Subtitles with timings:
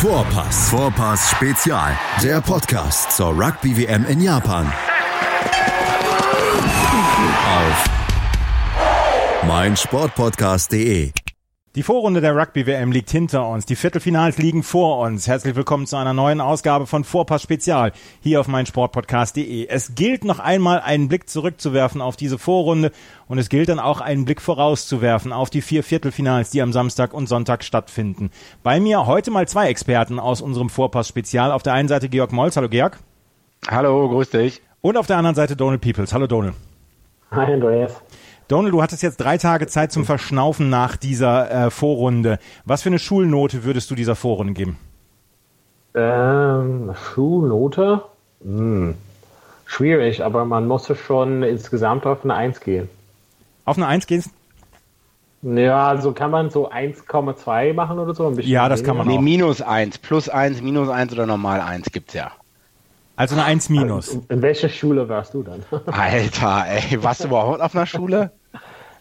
[0.00, 0.70] Vorpass.
[0.70, 1.94] Vorpass Spezial.
[2.22, 4.72] Der Podcast zur Rugby WM in Japan.
[7.44, 7.84] Auf
[9.46, 11.12] meinsportpodcast.de.
[11.76, 15.28] Die Vorrunde der Rugby-WM liegt hinter uns, die Viertelfinals liegen vor uns.
[15.28, 19.68] Herzlich willkommen zu einer neuen Ausgabe von Vorpass Spezial hier auf meinsportpodcast.de.
[19.68, 22.90] Es gilt noch einmal einen Blick zurückzuwerfen auf diese Vorrunde
[23.28, 27.14] und es gilt dann auch einen Blick vorauszuwerfen auf die vier Viertelfinals, die am Samstag
[27.14, 28.32] und Sonntag stattfinden.
[28.64, 31.52] Bei mir heute mal zwei Experten aus unserem Vorpass Spezial.
[31.52, 32.56] Auf der einen Seite Georg Molz.
[32.56, 32.98] Hallo Georg.
[33.68, 34.60] Hallo, grüß dich.
[34.80, 36.12] Und auf der anderen Seite Donald Peoples.
[36.12, 36.54] Hallo Donald.
[37.30, 38.02] Hi Andreas.
[38.50, 42.40] Donald, du hattest jetzt drei Tage Zeit zum Verschnaufen nach dieser äh, Vorrunde.
[42.64, 44.76] Was für eine Schulnote würdest du dieser Vorrunde geben?
[45.94, 48.02] Ähm, Schulnote?
[48.42, 48.96] Hm.
[49.66, 52.88] Schwierig, aber man muss schon insgesamt auf eine 1 gehen.
[53.66, 54.30] Auf eine 1 gehst?
[55.42, 58.26] Ja, also kann man so 1,2 machen oder so?
[58.26, 59.20] Ein ja, das kann man nee, auch.
[59.20, 62.32] minus 1, plus 1, minus 1 oder normal 1 gibt's ja.
[63.14, 64.08] Also eine 1 minus.
[64.08, 65.62] In, in welcher Schule warst du dann?
[65.86, 68.32] Alter, ey, warst du überhaupt auf einer Schule?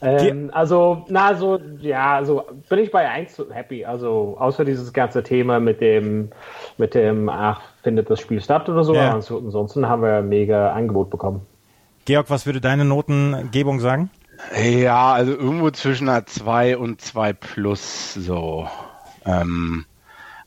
[0.02, 3.86] Ähm, also, na, so, ja, also bin ich bei 1 happy.
[3.86, 6.30] Also, außer dieses ganze Thema mit dem,
[6.78, 8.94] mit dem, ach, findet das Spiel statt oder so.
[8.94, 9.14] Ja.
[9.14, 11.42] Ansonsten haben wir ein mega Angebot bekommen.
[12.06, 14.10] Georg, was würde deine Notengebung sagen?
[14.58, 18.68] Ja, also irgendwo zwischen einer 2 und 2 plus so.
[19.26, 19.86] Ähm,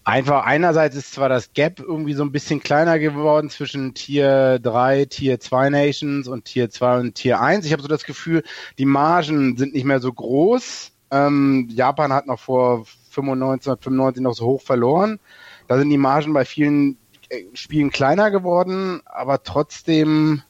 [0.04, 5.06] einfach einerseits ist zwar das Gap irgendwie so ein bisschen kleiner geworden zwischen Tier 3,
[5.06, 7.66] Tier 2 Nations und Tier 2 und Tier 1.
[7.66, 8.42] Ich habe so das Gefühl,
[8.78, 10.92] die Margen sind nicht mehr so groß.
[11.10, 15.20] Ähm, Japan hat noch vor 95, 95 noch so hoch verloren.
[15.68, 16.96] Da sind die Margen bei vielen
[17.28, 20.42] äh, Spielen kleiner geworden, aber trotzdem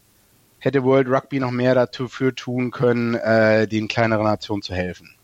[0.59, 5.17] hätte World Rugby noch mehr dafür tun können, äh, den kleineren Nationen zu helfen.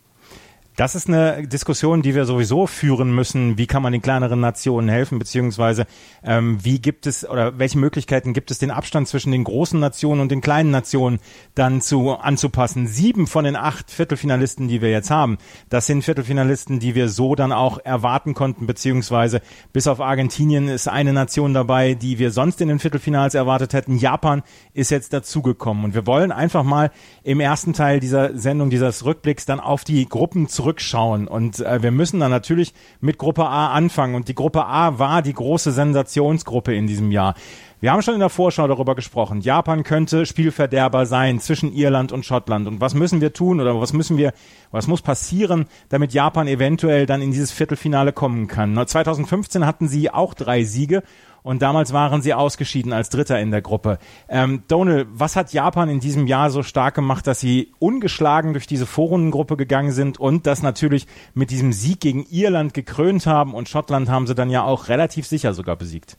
[0.78, 3.58] Das ist eine Diskussion, die wir sowieso führen müssen.
[3.58, 5.86] Wie kann man den kleineren Nationen helfen, beziehungsweise
[6.22, 10.20] ähm, wie gibt es oder welche Möglichkeiten gibt es, den Abstand zwischen den großen Nationen
[10.20, 11.18] und den kleinen Nationen
[11.56, 12.86] dann zu anzupassen?
[12.86, 17.34] Sieben von den acht Viertelfinalisten, die wir jetzt haben, das sind Viertelfinalisten, die wir so
[17.34, 19.40] dann auch erwarten konnten, beziehungsweise
[19.72, 23.96] bis auf Argentinien ist eine Nation dabei, die wir sonst in den Viertelfinals erwartet hätten.
[23.96, 26.92] Japan ist jetzt dazugekommen und wir wollen einfach mal
[27.24, 31.26] im ersten Teil dieser Sendung, dieses Rückblicks dann auf die Gruppen zurück zurückschauen.
[31.28, 34.14] Und äh, wir müssen dann natürlich mit Gruppe A anfangen.
[34.14, 37.34] Und die Gruppe A war die große Sensationsgruppe in diesem Jahr.
[37.80, 39.40] Wir haben schon in der Vorschau darüber gesprochen.
[39.40, 42.66] Japan könnte Spielverderber sein zwischen Irland und Schottland.
[42.66, 44.32] Und was müssen wir tun oder was müssen wir,
[44.72, 48.74] was muss passieren, damit Japan eventuell dann in dieses Viertelfinale kommen kann?
[48.86, 51.02] 2015 hatten sie auch drei Siege
[51.48, 53.96] und damals waren sie ausgeschieden als Dritter in der Gruppe.
[54.28, 58.66] Ähm, Donald, was hat Japan in diesem Jahr so stark gemacht, dass sie ungeschlagen durch
[58.66, 63.66] diese Vorrundengruppe gegangen sind und das natürlich mit diesem Sieg gegen Irland gekrönt haben und
[63.66, 66.18] Schottland haben sie dann ja auch relativ sicher sogar besiegt?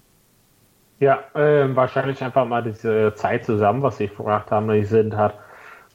[0.99, 4.67] Ja, äh, wahrscheinlich einfach mal diese Zeit zusammen, was sie verbracht haben.
[4.67, 5.35] Die sind halt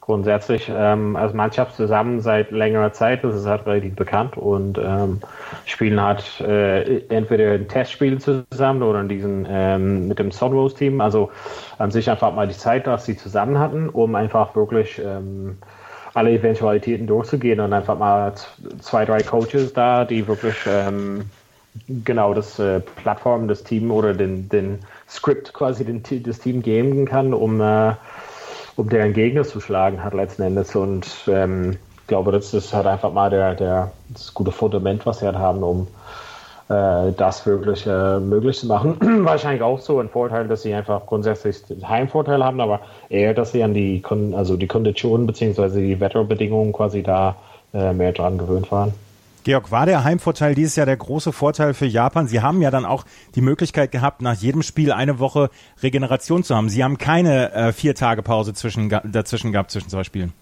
[0.05, 3.23] grundsätzlich ähm, als Mannschaft zusammen seit längerer Zeit.
[3.23, 5.19] Das ist halt relativ bekannt und ähm,
[5.65, 11.01] spielen halt äh, entweder in Testspielen zusammen oder in diesen ähm, mit dem Sunrose Team.
[11.01, 11.31] Also
[11.79, 15.57] an sich einfach mal die Zeit, dass sie zusammen hatten, um einfach wirklich ähm,
[16.13, 18.33] alle Eventualitäten durchzugehen und einfach mal
[18.79, 21.31] zwei, drei Coaches da, die wirklich ähm,
[22.05, 24.79] genau das äh, Plattform, das Team oder den, den
[25.09, 27.93] Script quasi den, das Team geben kann, um äh,
[28.75, 30.75] um deren Gegner zu schlagen hat letzten Endes.
[30.75, 35.19] Und ähm, ich glaube, das ist halt einfach mal der, der, das gute Fundament, was
[35.19, 35.87] sie halt haben, um
[36.69, 38.97] äh, das wirklich äh, möglich zu machen.
[39.25, 43.63] Wahrscheinlich auch so ein Vorteil, dass sie einfach grundsätzlich Heimvorteil haben, aber eher, dass sie
[43.63, 44.03] an die,
[44.33, 45.69] also die Konditionen bzw.
[45.79, 47.35] die Wetterbedingungen quasi da
[47.73, 48.93] äh, mehr dran gewöhnt waren.
[49.45, 52.27] Georg, war der Heimvorteil dieses Jahr der große Vorteil für Japan?
[52.27, 55.51] Sie haben ja dann auch die Möglichkeit gehabt, nach jedem Spiel eine Woche
[55.83, 56.67] Regeneration zu haben.
[56.67, 60.33] Sie haben keine äh, vier Tage Pause zwischen, dazwischen gehabt zwischen zwei Spielen.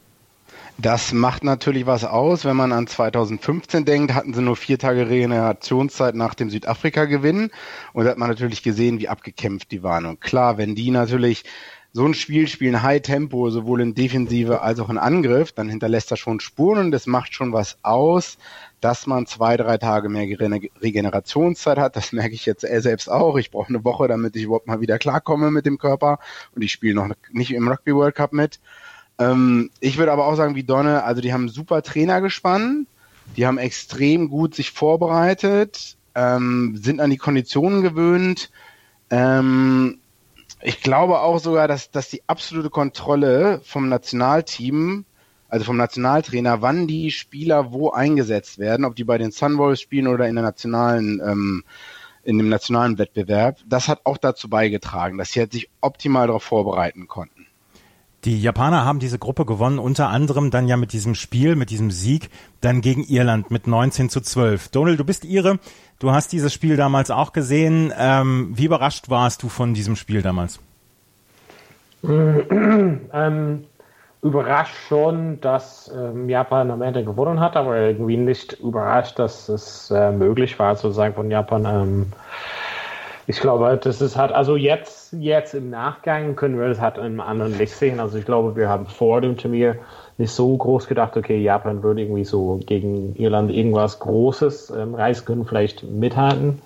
[0.78, 2.46] Das macht natürlich was aus.
[2.46, 7.52] Wenn man an 2015 denkt, hatten sie nur vier Tage Regenerationszeit nach dem Südafrika-Gewinn.
[7.91, 10.06] Und da hat man natürlich gesehen, wie abgekämpft die waren.
[10.06, 11.44] Und klar, wenn die natürlich
[11.93, 16.11] so ein Spiel spielen, High Tempo, sowohl in Defensive als auch in Angriff, dann hinterlässt
[16.11, 18.37] das schon Spuren und das macht schon was aus
[18.84, 20.28] dass man zwei, drei Tage mehr
[20.81, 21.95] Regenerationszeit hat.
[21.95, 23.37] Das merke ich jetzt selbst auch.
[23.37, 26.19] Ich brauche eine Woche, damit ich überhaupt mal wieder klarkomme mit dem Körper.
[26.53, 28.59] Und ich spiele noch nicht im Rugby World Cup mit.
[29.19, 32.87] Ähm, ich würde aber auch sagen, wie Donne, also die haben super Trainer gespannt.
[33.37, 38.51] Die haben extrem gut sich vorbereitet, ähm, sind an die Konditionen gewöhnt.
[39.09, 39.99] Ähm,
[40.63, 45.05] ich glaube auch sogar, dass, dass die absolute Kontrolle vom Nationalteam
[45.53, 50.07] also vom Nationaltrainer, wann die Spieler wo eingesetzt werden, ob die bei den Sunwolves spielen
[50.07, 51.63] oder in der nationalen ähm,
[52.23, 53.59] in dem nationalen Wettbewerb.
[53.67, 57.45] Das hat auch dazu beigetragen, dass sie halt sich optimal darauf vorbereiten konnten.
[58.25, 61.91] Die Japaner haben diese Gruppe gewonnen, unter anderem dann ja mit diesem Spiel, mit diesem
[61.91, 62.29] Sieg,
[62.61, 64.69] dann gegen Irland mit 19 zu 12.
[64.69, 65.59] Donald, du bist Ire,
[66.03, 67.94] du hast dieses Spiel damals auch gesehen.
[67.97, 70.59] Ähm, wie überrascht warst du von diesem Spiel damals?
[72.03, 73.64] ähm,
[74.22, 79.91] überrascht schon, dass ähm, Japan am Ende gewonnen hat, aber irgendwie nicht überrascht, dass es
[79.91, 81.66] äh, möglich war, sozusagen von Japan.
[81.66, 82.06] Ähm,
[83.26, 87.03] ich glaube, das ist halt, also jetzt, jetzt im Nachgang können wir das halt in
[87.03, 88.02] einem anderen Licht sehen.
[88.02, 89.78] Also ich glaube, wir haben vor dem Turnier
[90.17, 95.25] nicht so groß gedacht, okay, Japan würde irgendwie so gegen Irland irgendwas Großes ähm, reißen
[95.25, 96.61] können, vielleicht mithalten.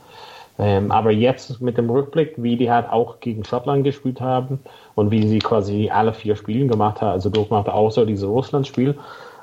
[0.59, 4.59] Ähm, aber jetzt mit dem Rückblick, wie die halt auch gegen Schottland gespielt haben
[4.95, 8.95] und wie sie quasi alle vier Spiele gemacht haben, also durchmacht außer dieses Russland-Spiel,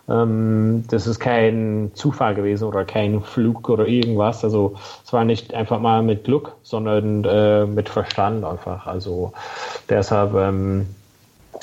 [0.08, 4.44] ähm, das ist kein Zufall gewesen oder kein Flug oder irgendwas.
[4.44, 4.74] Also
[5.04, 8.86] es war nicht einfach mal mit Glück, sondern äh, mit Verstand einfach.
[8.86, 9.32] Also
[9.88, 10.86] deshalb ähm,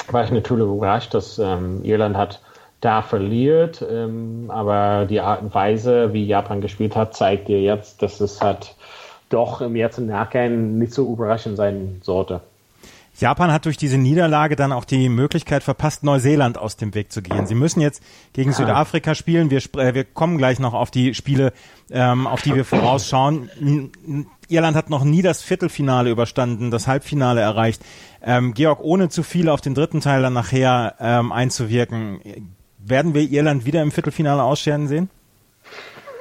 [0.10, 2.42] war ich natürlich überrascht, dass ähm, Irland hat
[2.82, 8.02] da verliert, ähm, aber die Art und Weise, wie Japan gespielt hat, zeigt dir jetzt,
[8.02, 8.76] dass es halt
[9.30, 12.42] doch im jetzt im Nachgang nicht so überraschend sein sollte.
[13.20, 17.22] Japan hat durch diese Niederlage dann auch die Möglichkeit verpasst, Neuseeland aus dem Weg zu
[17.22, 17.46] gehen.
[17.46, 18.02] Sie müssen jetzt
[18.34, 19.52] gegen Südafrika spielen.
[19.52, 21.54] Wir, äh, wir kommen gleich noch auf die Spiele,
[21.92, 23.50] ähm, auf die wir vorausschauen.
[24.52, 27.82] Irland hat noch nie das Viertelfinale überstanden, das Halbfinale erreicht.
[28.22, 32.20] Ähm, Georg, ohne zu viel auf den dritten Teil dann nachher ähm, einzuwirken,
[32.78, 35.10] werden wir Irland wieder im Viertelfinale ausscheren sehen?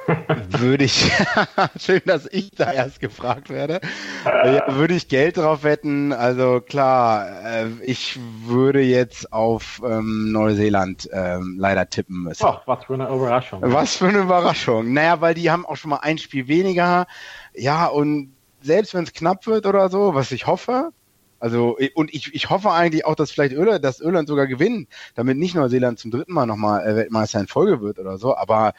[0.49, 1.11] würde ich,
[1.77, 3.81] schön, dass ich da erst gefragt werde,
[4.25, 6.13] ja, würde ich Geld drauf wetten.
[6.13, 12.45] Also klar, äh, ich würde jetzt auf ähm, Neuseeland ähm, leider tippen müssen.
[12.45, 13.61] Ach, was für eine Überraschung.
[13.63, 14.93] Was für eine Überraschung.
[14.93, 17.07] Naja, weil die haben auch schon mal ein Spiel weniger.
[17.53, 20.91] Ja, und selbst wenn es knapp wird oder so, was ich hoffe,
[21.39, 25.37] also und ich, ich hoffe eigentlich auch, dass vielleicht Irland, dass Irland sogar gewinnt, damit
[25.37, 28.35] nicht Neuseeland zum dritten Mal nochmal äh, Weltmeister in Folge wird oder so.
[28.37, 28.73] Aber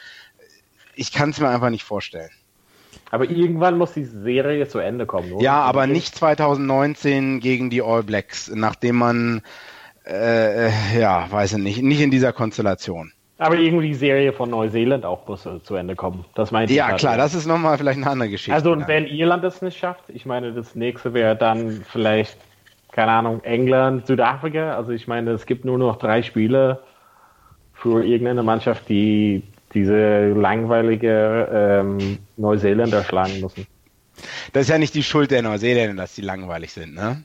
[0.94, 2.30] ich kann es mir einfach nicht vorstellen.
[3.10, 5.42] Aber irgendwann muss die Serie zu Ende kommen, oder?
[5.42, 9.42] Ja, aber nicht 2019 gegen die All Blacks, nachdem man,
[10.06, 13.12] äh, ja, weiß ich nicht, nicht in dieser Konstellation.
[13.42, 16.24] Aber irgendwie die Serie von Neuseeland auch muss zu Ende kommen.
[16.34, 16.90] Das meinte ja, ich.
[16.92, 18.54] Ja, klar, das ist nochmal vielleicht eine andere Geschichte.
[18.54, 22.36] Also, und wenn Irland es nicht schafft, ich meine, das nächste wäre dann vielleicht,
[22.92, 24.76] keine Ahnung, England, Südafrika.
[24.76, 26.80] Also, ich meine, es gibt nur noch drei Spiele
[27.72, 29.42] für irgendeine Mannschaft, die
[29.74, 33.66] diese langweilige ähm, Neuseeländer schlagen müssen.
[34.52, 37.24] Das ist ja nicht die Schuld der Neuseeländer, dass die langweilig sind, ne?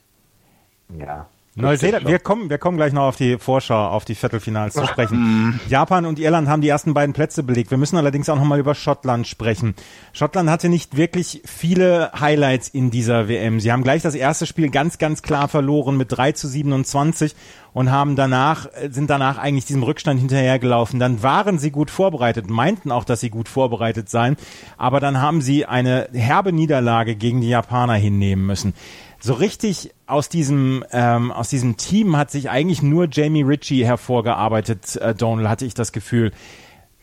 [0.97, 1.27] Ja.
[1.57, 5.17] Neuseeland, wir kommen, wir kommen gleich noch auf die Vorschau, auf die Viertelfinals zu sprechen.
[5.17, 5.59] Mhm.
[5.69, 7.71] Japan und Irland haben die ersten beiden Plätze belegt.
[7.71, 9.75] Wir müssen allerdings auch noch mal über Schottland sprechen.
[10.13, 13.59] Schottland hatte nicht wirklich viele Highlights in dieser WM.
[13.59, 17.35] Sie haben gleich das erste Spiel ganz, ganz klar verloren mit 3 zu 27
[17.73, 20.99] und haben danach, sind danach eigentlich diesem Rückstand hinterhergelaufen.
[20.99, 24.37] Dann waren sie gut vorbereitet, meinten auch, dass sie gut vorbereitet seien,
[24.77, 28.73] aber dann haben sie eine herbe Niederlage gegen die Japaner hinnehmen müssen
[29.19, 34.95] so richtig aus diesem ähm, aus diesem Team hat sich eigentlich nur Jamie Ritchie hervorgearbeitet.
[34.97, 36.31] Äh, Donald hatte ich das Gefühl.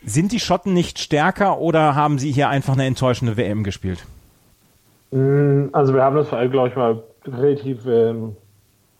[0.03, 4.05] Sind die Schotten nicht stärker oder haben sie hier einfach eine enttäuschende WM gespielt?
[5.11, 8.35] Mm, also wir haben das, glaube ich, mal relativ ähm,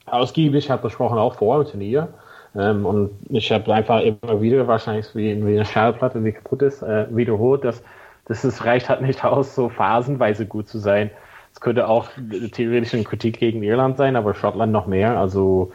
[0.05, 2.07] ausgiebig hat besprochen, auch vor dem Turnier.
[2.55, 6.81] Ähm, und ich habe einfach immer wieder, wahrscheinlich wie, wie eine Schallplatte, die kaputt ist,
[6.81, 7.84] äh, wiederholt, dass,
[8.25, 11.12] dass es reicht halt nicht aus, so phasenweise gut zu sein.
[11.55, 12.09] Es könnte auch
[12.51, 15.17] theoretisch eine Kritik gegen Irland sein, aber Schottland noch mehr.
[15.17, 15.71] Also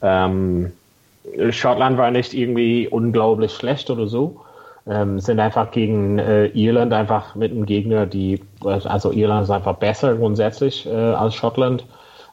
[0.00, 0.72] ähm,
[1.50, 4.40] Schottland war nicht irgendwie unglaublich schlecht oder so.
[4.86, 9.76] Ähm, sind einfach gegen äh, Irland einfach mit einem Gegner, die, also Irland ist einfach
[9.76, 11.84] besser grundsätzlich äh, als Schottland.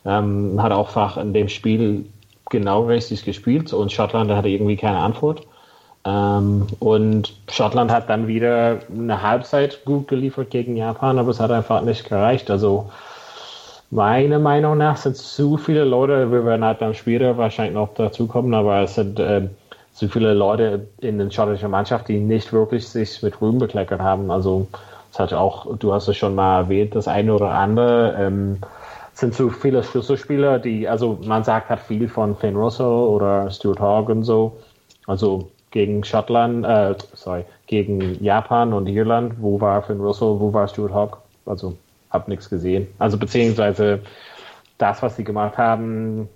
[0.05, 2.05] Ähm, hat auch einfach in dem Spiel
[2.50, 5.45] genau richtig gespielt und Schottland hatte irgendwie keine Antwort.
[6.06, 11.51] Ähm, und Schottland hat dann wieder eine Halbzeit gut geliefert gegen Japan, aber es hat
[11.51, 12.50] einfach nicht gereicht.
[12.50, 12.89] Also
[13.91, 18.53] meiner Meinung nach sind zu viele Leute, wir werden halt beim Spiel wahrscheinlich noch dazukommen,
[18.53, 19.48] aber es sind äh,
[19.94, 24.32] zu viele Leute in der schottischen Mannschaft, die nicht wirklich sich mit Ruhm bekleckert haben.
[24.32, 24.68] Also
[25.12, 28.15] es hat auch, du hast es schon mal erwähnt, das eine oder andere.
[28.18, 28.60] Ähm,
[29.13, 33.82] sind zu viele Schlüsselspieler, die, also man sagt halt viel von Finn Russell oder Stuart
[33.82, 34.58] Hogg und so.
[35.08, 40.68] Also gegen Schottland, äh, sorry, gegen Japan und Irland, wo war Finn Russell, wo war
[40.68, 41.18] Stuart Hogg?
[41.46, 41.78] Also
[42.10, 42.88] hab nichts gesehen.
[42.98, 44.02] Also beziehungsweise
[44.78, 46.28] das, was sie gemacht haben,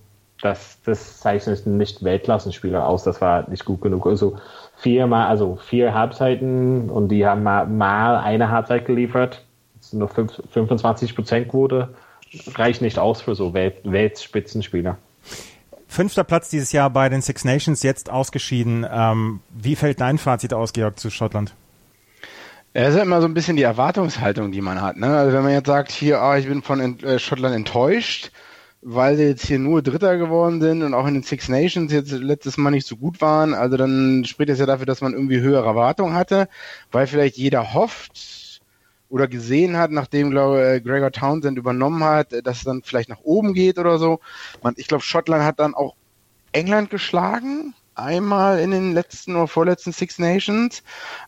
[0.42, 3.04] das, das zeichnet nicht Weltklassenspieler aus.
[3.04, 4.06] Das war nicht gut genug.
[4.06, 4.38] Also
[4.75, 9.42] viermal, also vier Halbzeiten und die haben mal, mal eine Halbzeit geliefert.
[9.94, 11.90] nur 25 Prozent Quote
[12.56, 14.98] reicht nicht aus für so Welt Weltspitzenspieler.
[15.93, 18.83] Fünfter Platz dieses Jahr bei den Six Nations, jetzt ausgeschieden.
[18.91, 21.53] Ähm, wie fällt dein Fazit aus, Georg, zu Schottland?
[22.73, 24.97] Es ist immer so ein bisschen die Erwartungshaltung, die man hat.
[24.97, 25.15] Ne?
[25.15, 28.31] Also wenn man jetzt sagt, hier, ah, ich bin von äh, Schottland enttäuscht,
[28.81, 32.12] weil sie jetzt hier nur Dritter geworden sind und auch in den Six Nations jetzt
[32.12, 35.41] letztes Mal nicht so gut waren, also dann spricht das ja dafür, dass man irgendwie
[35.41, 36.50] höhere Erwartungen hatte,
[36.91, 38.42] weil vielleicht jeder hofft
[39.13, 43.20] oder gesehen hat, nachdem, glaube ich, Gregor Townsend übernommen hat, dass es dann vielleicht nach
[43.22, 44.20] oben geht oder so.
[44.63, 45.96] Man, ich glaube, Schottland hat dann auch
[46.51, 50.82] England geschlagen, einmal in den letzten oder vorletzten Six Nations,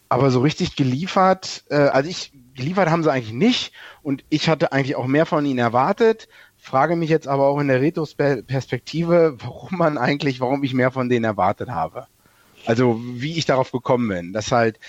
[0.09, 4.71] aber so richtig geliefert, äh, also ich geliefert haben sie eigentlich nicht und ich hatte
[4.71, 6.27] eigentlich auch mehr von ihnen erwartet.
[6.57, 11.07] Frage mich jetzt aber auch in der Retrospektive, warum man eigentlich, warum ich mehr von
[11.07, 12.07] denen erwartet habe.
[12.65, 14.79] Also wie ich darauf gekommen bin, dass halt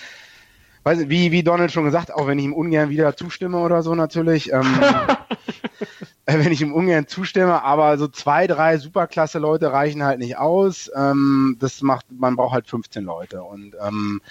[0.87, 3.83] weiß nicht, wie, wie Donald schon gesagt, auch wenn ich ihm ungern wieder zustimme oder
[3.83, 4.79] so natürlich, ähm,
[6.25, 10.37] äh, wenn ich ihm ungern zustimme, aber so zwei, drei superklasse Leute reichen halt nicht
[10.37, 10.89] aus.
[10.95, 13.43] Ähm, das macht, man braucht halt 15 Leute.
[13.43, 14.21] Und ähm,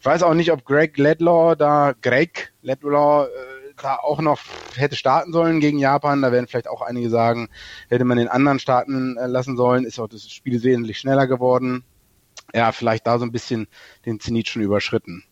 [0.00, 4.40] ich weiß auch nicht, ob Greg Ledlaw da, Greg Ledlaw, äh, da auch noch
[4.74, 6.22] hätte starten sollen gegen Japan.
[6.22, 7.50] Da werden vielleicht auch einige sagen,
[7.90, 9.84] hätte man den anderen starten äh, lassen sollen.
[9.84, 11.84] Ist auch das Spiel wesentlich schneller geworden.
[12.54, 13.66] Ja, vielleicht da so ein bisschen
[14.06, 15.24] den Zenit schon überschritten.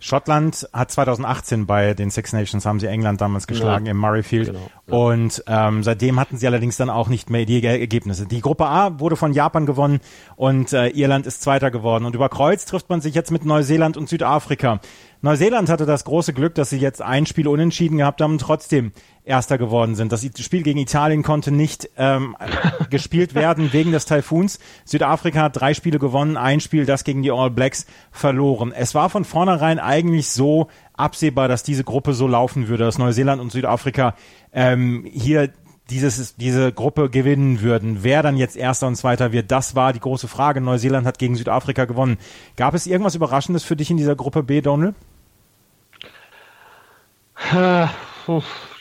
[0.00, 3.92] Schottland hat 2018 bei den Six Nations haben sie England damals geschlagen ja.
[3.92, 4.94] im Murrayfield genau, ja.
[4.94, 8.26] und ähm, seitdem hatten sie allerdings dann auch nicht mehr die Ergebnisse.
[8.26, 10.00] Die Gruppe A wurde von Japan gewonnen
[10.36, 13.98] und äh, Irland ist Zweiter geworden und über Kreuz trifft man sich jetzt mit Neuseeland
[13.98, 14.80] und Südafrika.
[15.22, 18.92] Neuseeland hatte das große Glück, dass sie jetzt ein Spiel unentschieden gehabt haben und trotzdem
[19.22, 20.12] Erster geworden sind.
[20.12, 22.36] Das Spiel gegen Italien konnte nicht ähm,
[22.90, 24.58] gespielt werden wegen des Taifuns.
[24.86, 28.72] Südafrika hat drei Spiele gewonnen, ein Spiel, das gegen die All Blacks verloren.
[28.72, 33.42] Es war von vornherein eigentlich so absehbar, dass diese Gruppe so laufen würde, dass Neuseeland
[33.42, 34.14] und Südafrika
[34.52, 35.50] ähm, hier
[35.90, 37.98] dieses, diese Gruppe gewinnen würden.
[38.02, 40.60] Wer dann jetzt Erster und Zweiter wird, das war die große Frage.
[40.60, 42.16] Neuseeland hat gegen Südafrika gewonnen.
[42.56, 44.94] Gab es irgendwas Überraschendes für dich in dieser Gruppe B, Donald?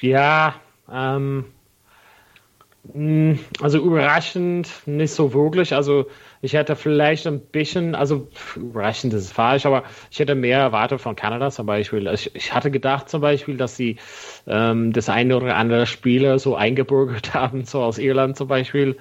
[0.01, 0.55] Ja,
[0.91, 1.45] ähm,
[2.93, 5.73] mm, also überraschend nicht so wirklich.
[5.73, 6.05] Also
[6.41, 11.15] ich hätte vielleicht ein bisschen, also überraschend ist falsch, aber ich hätte mehr erwartet von
[11.15, 12.07] Kanada zum Beispiel.
[12.07, 13.97] Ich, ich hatte gedacht zum Beispiel, dass sie
[14.47, 18.97] ähm, das eine oder andere Spieler so eingebürgert haben, so aus Irland zum Beispiel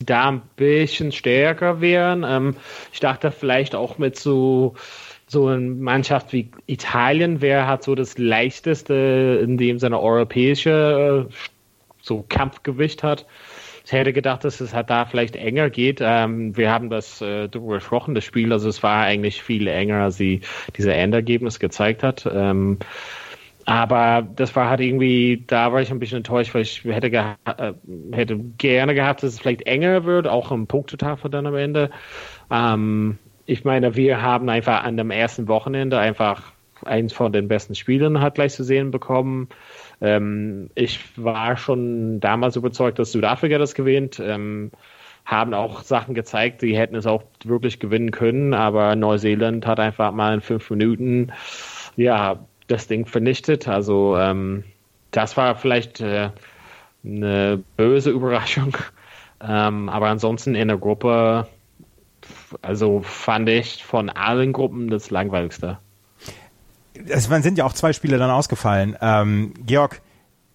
[0.00, 2.24] da ein bisschen stärker wären.
[2.26, 2.56] Ähm,
[2.92, 4.74] ich dachte vielleicht auch mit so
[5.34, 11.34] so eine Mannschaft wie Italien wäre halt so das leichteste, in dem seine europäische äh,
[12.00, 13.26] so Kampfgewicht hat.
[13.84, 16.00] Ich hätte gedacht, dass es halt da vielleicht enger geht.
[16.02, 20.04] Ähm, wir haben das äh, darüber gesprochen, das Spiel, also es war eigentlich viel enger,
[20.04, 20.40] als sie
[20.78, 22.26] diese Endergebnis gezeigt hat.
[22.32, 22.78] Ähm,
[23.66, 27.36] aber das war halt irgendwie, da war ich ein bisschen enttäuscht, weil ich hätte, geha
[27.44, 27.74] äh,
[28.12, 31.90] hätte gerne gehabt, dass es vielleicht enger wird, auch im Punktetafel dann am Ende.
[32.50, 36.52] Ähm, ich meine, wir haben einfach an dem ersten Wochenende einfach
[36.84, 39.48] eins von den besten Spielen halt gleich zu sehen bekommen.
[40.00, 44.20] Ähm, ich war schon damals überzeugt, dass Südafrika das gewinnt.
[44.20, 44.70] Ähm,
[45.24, 50.12] haben auch Sachen gezeigt, die hätten es auch wirklich gewinnen können, aber Neuseeland hat einfach
[50.12, 51.32] mal in fünf Minuten
[51.96, 53.66] ja das Ding vernichtet.
[53.66, 54.64] Also ähm,
[55.12, 56.30] das war vielleicht äh,
[57.04, 58.76] eine böse Überraschung.
[59.46, 61.48] Ähm, aber ansonsten in der Gruppe
[62.62, 65.78] also fand ich von allen Gruppen das langweiligste.
[67.08, 68.96] Es sind ja auch zwei Spiele dann ausgefallen.
[69.00, 70.00] Ähm, Georg,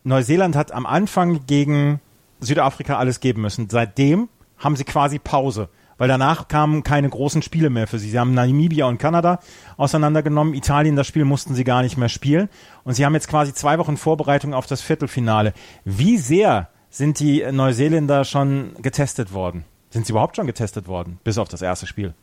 [0.03, 1.99] Neuseeland hat am Anfang gegen
[2.39, 3.69] Südafrika alles geben müssen.
[3.69, 8.09] Seitdem haben sie quasi Pause, weil danach kamen keine großen Spiele mehr für sie.
[8.09, 9.39] Sie haben Namibia und Kanada
[9.77, 10.53] auseinandergenommen.
[10.53, 12.49] Italien, das Spiel mussten sie gar nicht mehr spielen.
[12.83, 15.53] Und sie haben jetzt quasi zwei Wochen Vorbereitung auf das Viertelfinale.
[15.83, 19.65] Wie sehr sind die Neuseeländer schon getestet worden?
[19.89, 22.13] Sind sie überhaupt schon getestet worden, bis auf das erste Spiel?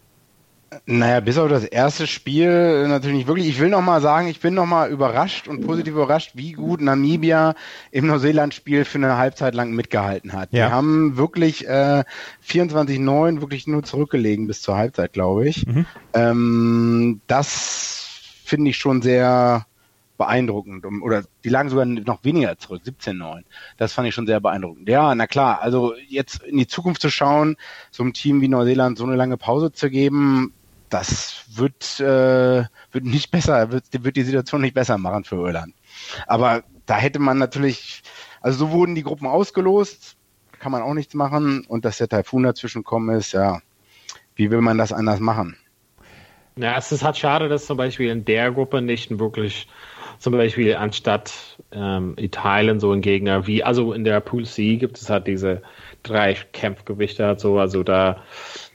[0.84, 3.48] Naja, bis auf das erste Spiel natürlich nicht wirklich.
[3.48, 6.80] Ich will noch mal sagen, ich bin noch mal überrascht und positiv überrascht, wie gut
[6.80, 7.54] Namibia
[7.92, 10.52] im Neuseeland-Spiel für eine Halbzeit lang mitgehalten hat.
[10.52, 10.66] Ja.
[10.66, 12.02] Die haben wirklich äh,
[12.46, 15.66] 24-9 wirklich nur zurückgelegen bis zur Halbzeit, glaube ich.
[15.66, 15.86] Mhm.
[16.14, 18.10] Ähm, das
[18.44, 19.66] finde ich schon sehr
[20.16, 20.84] beeindruckend.
[21.02, 23.42] Oder die lagen sogar noch weniger zurück, 17-9.
[23.76, 24.88] Das fand ich schon sehr beeindruckend.
[24.88, 27.56] Ja, na klar, also jetzt in die Zukunft zu schauen,
[27.90, 30.52] so einem Team wie Neuseeland so eine lange Pause zu geben,
[30.88, 35.74] das wird, äh, wird nicht besser, wird, wird die Situation nicht besser machen für Irland.
[36.26, 38.02] Aber da hätte man natürlich,
[38.40, 40.16] also so wurden die Gruppen ausgelost,
[40.58, 41.64] kann man auch nichts machen.
[41.66, 43.60] Und dass der Taifun dazwischen kommen ist, ja,
[44.36, 45.56] wie will man das anders machen?
[46.56, 49.68] Ja, es ist halt schade, dass zum Beispiel in der Gruppe nicht wirklich
[50.18, 51.32] zum Beispiel anstatt
[51.72, 55.62] ähm, Italien so ein Gegner wie, also in der Pool C gibt es halt diese
[56.02, 58.22] drei Kämpfgewichte halt so, also da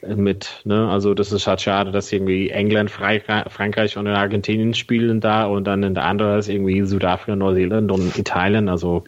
[0.05, 5.45] mit, ne, also das ist halt schade, dass irgendwie England, Frankreich und Argentinien spielen da
[5.45, 9.03] und dann in der anderen ist irgendwie Südafrika, Neuseeland und Italien, also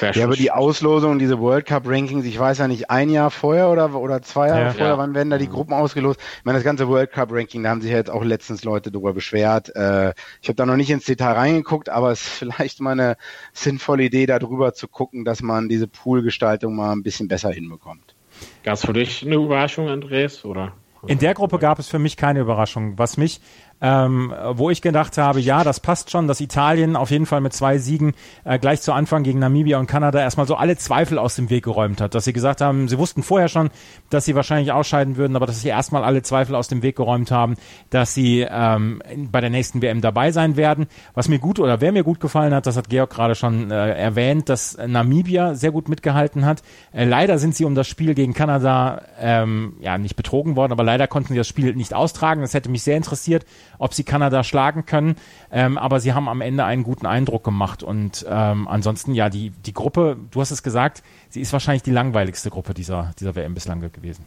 [0.00, 3.70] ja, aber die Auslosung, diese World Cup Rankings, ich weiß ja nicht, ein Jahr vorher
[3.70, 4.98] oder, oder zwei Jahre ja, vorher, ja.
[4.98, 6.20] wann werden da die Gruppen ausgelost?
[6.38, 8.90] Ich meine, das ganze World Cup Ranking, da haben sich ja jetzt auch letztens Leute
[8.90, 9.74] darüber beschwert.
[9.74, 13.16] Äh, ich habe da noch nicht ins Detail reingeguckt, aber es ist vielleicht mal eine
[13.52, 18.14] sinnvolle Idee, darüber zu gucken, dass man diese Poolgestaltung mal ein bisschen besser hinbekommt.
[18.62, 20.72] Gab es für dich eine Überraschung, Andreas, oder?
[21.06, 22.98] In der Gruppe gab es für mich keine Überraschung.
[22.98, 23.40] Was mich
[23.84, 27.52] ähm, wo ich gedacht habe, ja, das passt schon, dass Italien auf jeden Fall mit
[27.52, 28.14] zwei Siegen
[28.44, 31.64] äh, gleich zu Anfang gegen Namibia und Kanada erstmal so alle Zweifel aus dem Weg
[31.64, 33.68] geräumt hat, dass sie gesagt haben, sie wussten vorher schon,
[34.08, 37.30] dass sie wahrscheinlich ausscheiden würden, aber dass sie erstmal alle Zweifel aus dem Weg geräumt
[37.30, 37.56] haben,
[37.90, 40.86] dass sie ähm, bei der nächsten WM dabei sein werden.
[41.12, 43.98] Was mir gut oder wer mir gut gefallen hat, das hat Georg gerade schon äh,
[43.98, 46.62] erwähnt, dass Namibia sehr gut mitgehalten hat.
[46.92, 50.84] Äh, leider sind sie um das Spiel gegen Kanada ähm, ja nicht betrogen worden, aber
[50.84, 52.40] leider konnten sie das Spiel nicht austragen.
[52.40, 53.44] Das hätte mich sehr interessiert,
[53.78, 55.16] ob sie Kanada schlagen können.
[55.50, 57.82] Ähm, aber sie haben am Ende einen guten Eindruck gemacht.
[57.82, 61.92] Und ähm, ansonsten, ja, die, die Gruppe, du hast es gesagt, sie ist wahrscheinlich die
[61.92, 64.24] langweiligste Gruppe dieser, dieser WM bislang gewesen.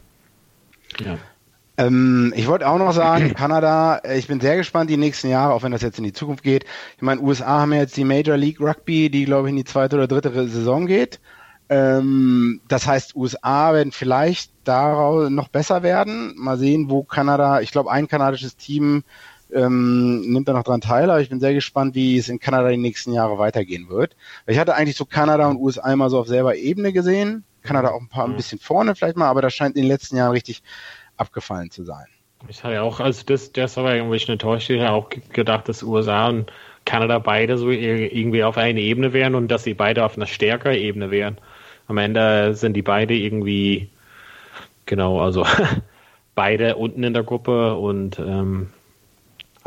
[1.00, 1.18] Ja.
[1.77, 5.54] Ähm, ich wollte auch noch sagen, Kanada, äh, ich bin sehr gespannt die nächsten Jahre,
[5.54, 6.66] auch wenn das jetzt in die Zukunft geht.
[6.96, 9.63] Ich meine, USA haben ja jetzt die Major League Rugby, die glaube ich in die
[9.63, 11.20] zweite oder dritte Saison geht.
[11.70, 16.34] Ähm, das heißt, USA werden vielleicht daraus noch besser werden.
[16.38, 19.04] Mal sehen, wo Kanada, ich glaube, ein kanadisches Team
[19.54, 22.70] ähm, nimmt da noch dran teil, aber ich bin sehr gespannt, wie es in Kanada
[22.70, 24.16] die nächsten Jahre weitergehen wird.
[24.46, 27.44] Ich hatte eigentlich so Kanada und USA immer so auf selber Ebene gesehen.
[27.63, 28.38] Kanada auch ein paar ein mhm.
[28.38, 30.63] bisschen vorne vielleicht mal, aber das scheint in den letzten Jahren richtig
[31.18, 32.06] abgefallen zu sein.
[32.48, 34.70] Ich hatte auch, also das, das war irgendwie enttäuscht.
[34.70, 36.51] Ich hatte auch gedacht, dass USA und
[36.86, 40.77] Kanada beide so irgendwie auf einer Ebene wären und dass sie beide auf einer stärkeren
[40.77, 41.38] Ebene wären.
[41.88, 43.90] Am Ende sind die beide irgendwie,
[44.86, 45.46] genau, also
[46.36, 48.70] beide unten in der Gruppe und ähm,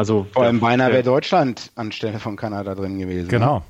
[0.01, 3.27] also vor allem beinahe wäre Deutschland anstelle von Kanada drin gewesen.
[3.27, 3.29] Ne?
[3.29, 3.63] Genau.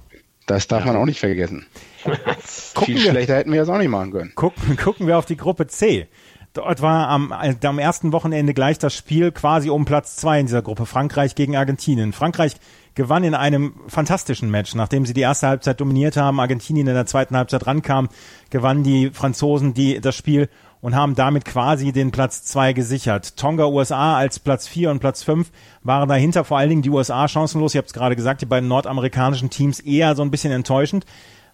[0.47, 0.93] Das darf ja.
[0.93, 1.66] man auch nicht vergessen.
[2.85, 4.33] Viel wir, schlechter hätten wir das auch nicht machen können.
[4.37, 6.07] Gucken, gucken wir auf die Gruppe C.
[6.53, 10.62] Dort war am, am ersten Wochenende gleich das Spiel quasi um Platz zwei in dieser
[10.62, 10.87] Gruppe.
[10.87, 12.12] Frankreich gegen Argentinien.
[12.12, 12.55] Frankreich
[12.95, 14.77] gewann in einem fantastischen Match.
[14.77, 18.09] Nachdem sie die erste Halbzeit dominiert haben, Argentinien in der zweiten Halbzeit rankam,
[18.51, 20.49] gewannen die Franzosen die, das Spiel
[20.81, 23.37] und haben damit quasi den Platz zwei gesichert.
[23.37, 25.51] Tonga USA als Platz vier und Platz fünf
[25.83, 27.75] waren dahinter vor allen Dingen die USA chancenlos.
[27.75, 31.05] Ihr habt es gerade gesagt, die beiden nordamerikanischen Teams eher so ein bisschen enttäuschend.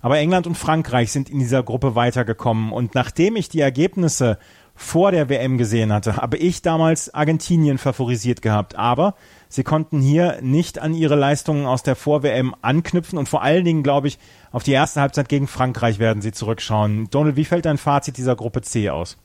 [0.00, 2.70] Aber England und Frankreich sind in dieser Gruppe weitergekommen.
[2.70, 4.38] Und nachdem ich die Ergebnisse
[4.76, 8.76] vor der WM gesehen hatte, habe ich damals Argentinien favorisiert gehabt.
[8.76, 9.14] Aber
[9.48, 13.82] sie konnten hier nicht an ihre Leistungen aus der Vor-WM anknüpfen und vor allen Dingen,
[13.82, 14.18] glaube ich,
[14.52, 17.08] auf die erste Halbzeit gegen Frankreich werden sie zurückschauen.
[17.10, 19.18] Donald, wie fällt dein Fazit dieser Gruppe C aus?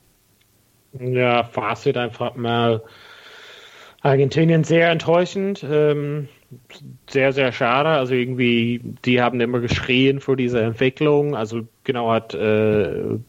[0.99, 2.81] Ja, Fazit einfach mal
[4.01, 5.65] Argentinien sehr enttäuschend.
[5.69, 6.27] Ähm,
[7.09, 7.89] sehr, sehr schade.
[7.89, 11.35] Also irgendwie, die haben immer geschrien vor dieser Entwicklung.
[11.35, 13.19] Also genau hat äh,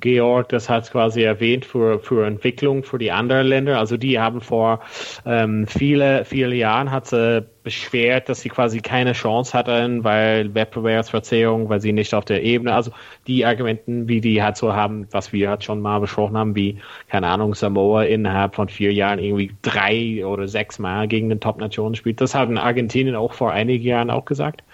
[0.00, 3.78] Georg das hat quasi erwähnt für, für Entwicklung für die anderen Länder.
[3.78, 4.80] Also die haben vor
[5.24, 11.68] ähm, viele, viele Jahren hat sie beschwert, dass sie quasi keine Chance hatten, weil Wettbewerbsverzerrung,
[11.68, 12.90] weil sie nicht auf der Ebene, also
[13.28, 16.78] die Argumenten, wie die halt so haben, was wir halt schon mal besprochen haben, wie,
[17.08, 21.94] keine Ahnung, Samoa innerhalb von vier Jahren irgendwie drei oder sechs Mal gegen den Top-Nationen
[21.94, 22.20] spielt.
[22.20, 24.64] Das hat in Argentinien auch vor einigen Jahren auch gesagt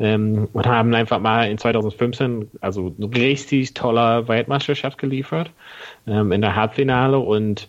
[0.00, 5.50] ähm, und haben einfach mal in 2015 also eine richtig toller Weltmeisterschaft geliefert
[6.06, 7.68] ähm, in der Halbfinale und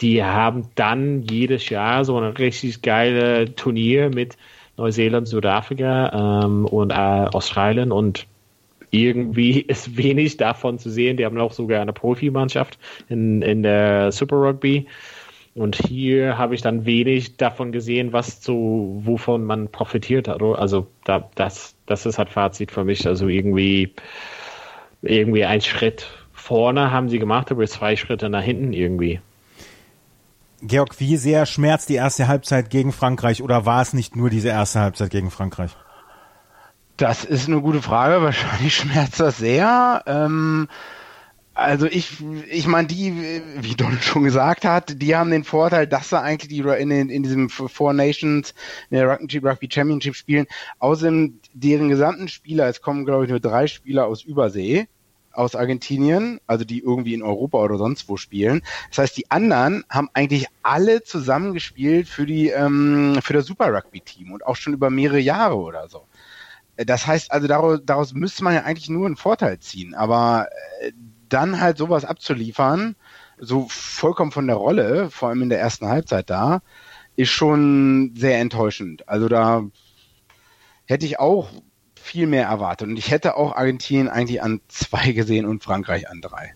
[0.00, 4.36] die haben dann jedes Jahr so ein richtig geile Turnier mit
[4.76, 8.26] Neuseeland, Südafrika ähm, und äh, Australien und
[8.90, 11.16] irgendwie ist wenig davon zu sehen.
[11.16, 14.86] Die haben auch sogar eine Profimannschaft in, in der Super Rugby.
[15.58, 20.40] Und hier habe ich dann wenig davon gesehen, was so, wovon man profitiert hat.
[20.40, 23.06] Also da, das, das ist halt Fazit für mich.
[23.06, 23.92] Also irgendwie,
[25.02, 29.20] irgendwie ein Schritt vorne haben sie gemacht, aber zwei Schritte nach hinten irgendwie.
[30.62, 34.48] Georg, wie sehr schmerzt die erste Halbzeit gegen Frankreich oder war es nicht nur diese
[34.48, 35.72] erste Halbzeit gegen Frankreich?
[36.96, 38.22] Das ist eine gute Frage.
[38.22, 40.02] Wahrscheinlich schmerzt das sehr.
[40.06, 40.68] Ähm,
[41.58, 42.18] also ich,
[42.48, 46.48] ich meine, die, wie Donald schon gesagt hat, die haben den Vorteil, dass sie eigentlich
[46.48, 48.54] die in, in, in diesem Four Nations,
[48.90, 50.46] in der Rugby Championship spielen.
[50.78, 54.86] Außerdem deren gesamten Spieler, es kommen glaube ich nur drei Spieler aus Übersee,
[55.32, 58.62] aus Argentinien, also die irgendwie in Europa oder sonst wo spielen.
[58.90, 64.00] Das heißt, die anderen haben eigentlich alle zusammengespielt für die ähm, für das Super Rugby
[64.00, 66.06] Team und auch schon über mehrere Jahre oder so.
[66.76, 70.46] Das heißt also daraus, daraus müsste man ja eigentlich nur einen Vorteil ziehen, aber
[70.80, 70.92] äh,
[71.28, 72.96] dann halt sowas abzuliefern,
[73.38, 76.60] so vollkommen von der Rolle, vor allem in der ersten Halbzeit da,
[77.16, 79.08] ist schon sehr enttäuschend.
[79.08, 79.64] Also da
[80.86, 81.48] hätte ich auch
[81.94, 82.88] viel mehr erwartet.
[82.88, 86.54] Und ich hätte auch Argentinien eigentlich an zwei gesehen und Frankreich an drei.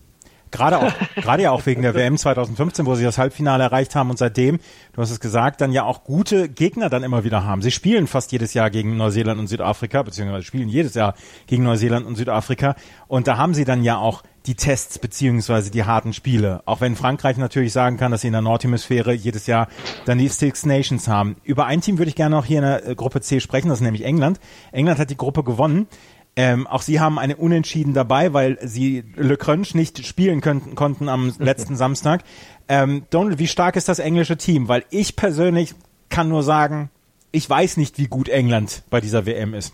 [0.51, 4.11] Gerade auch, gerade ja auch wegen der WM 2015, wo sie das Halbfinale erreicht haben
[4.11, 4.59] und seitdem,
[4.93, 7.63] du hast es gesagt, dann ja auch gute Gegner dann immer wieder haben.
[7.63, 11.15] Sie spielen fast jedes Jahr gegen Neuseeland und Südafrika, beziehungsweise spielen jedes Jahr
[11.47, 12.75] gegen Neuseeland und Südafrika.
[13.07, 16.61] Und da haben sie dann ja auch die Tests beziehungsweise die harten Spiele.
[16.65, 19.67] Auch wenn Frankreich natürlich sagen kann, dass sie in der Nordhemisphäre jedes Jahr
[20.05, 21.37] dann die Six Nations haben.
[21.43, 23.79] Über ein Team würde ich gerne noch hier in der äh, Gruppe C sprechen, das
[23.79, 24.39] ist nämlich England.
[24.71, 25.87] England hat die Gruppe gewonnen.
[26.35, 31.07] Ähm, auch sie haben eine Unentschieden dabei, weil sie Le Crunch nicht spielen könnten, konnten
[31.07, 32.23] am letzten Samstag.
[32.67, 34.67] Ähm, Donald, wie stark ist das englische Team?
[34.67, 35.75] Weil ich persönlich
[36.09, 36.89] kann nur sagen,
[37.31, 39.73] ich weiß nicht, wie gut England bei dieser WM ist.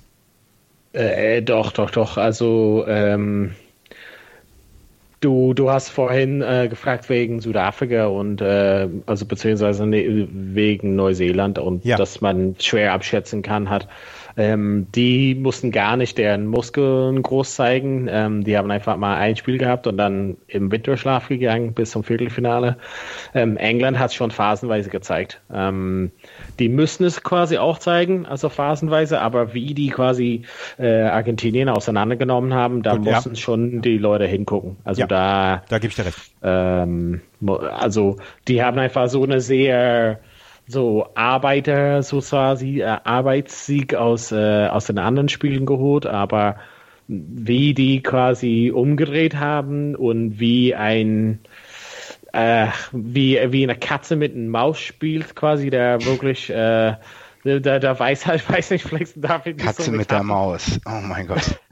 [0.93, 2.17] Äh, doch, doch, doch.
[2.17, 3.55] Also ähm,
[5.19, 11.59] du, du hast vorhin äh, gefragt wegen Südafrika und äh, also beziehungsweise ne, wegen Neuseeland
[11.59, 11.97] und ja.
[11.97, 13.87] dass man schwer abschätzen kann, hat
[14.39, 18.07] ähm, die mussten gar nicht deren Muskeln groß zeigen.
[18.09, 22.05] Ähm, die haben einfach mal ein Spiel gehabt und dann im Winterschlaf gegangen bis zum
[22.05, 22.77] Viertelfinale.
[23.35, 25.41] Ähm, England hat es schon phasenweise gezeigt.
[25.53, 26.11] Ähm,
[26.57, 30.43] die müssen es quasi auch zeigen, also phasenweise, aber wie die quasi
[30.77, 33.35] äh, Argentinien auseinandergenommen haben, da Gut, mussten ja.
[33.35, 34.77] schon die Leute hingucken.
[34.85, 35.63] Also ja, da.
[35.67, 36.31] Da gebe ich dir recht.
[36.43, 38.15] Ähm, also
[38.47, 40.21] die haben einfach so eine sehr
[40.69, 46.57] so Arbeiter, so quasi, äh, Arbeitssieg aus, äh, aus den anderen Spielen geholt, aber
[47.07, 51.39] wie die quasi umgedreht haben und wie ein
[52.33, 56.93] äh, wie, wie eine Katze mit einem Maus spielt, quasi, der wirklich äh,
[57.43, 60.79] da, da weiß halt, weiß nicht, vielleicht darf ich nicht Katze so mit der Maus.
[60.85, 61.59] Oh mein Gott.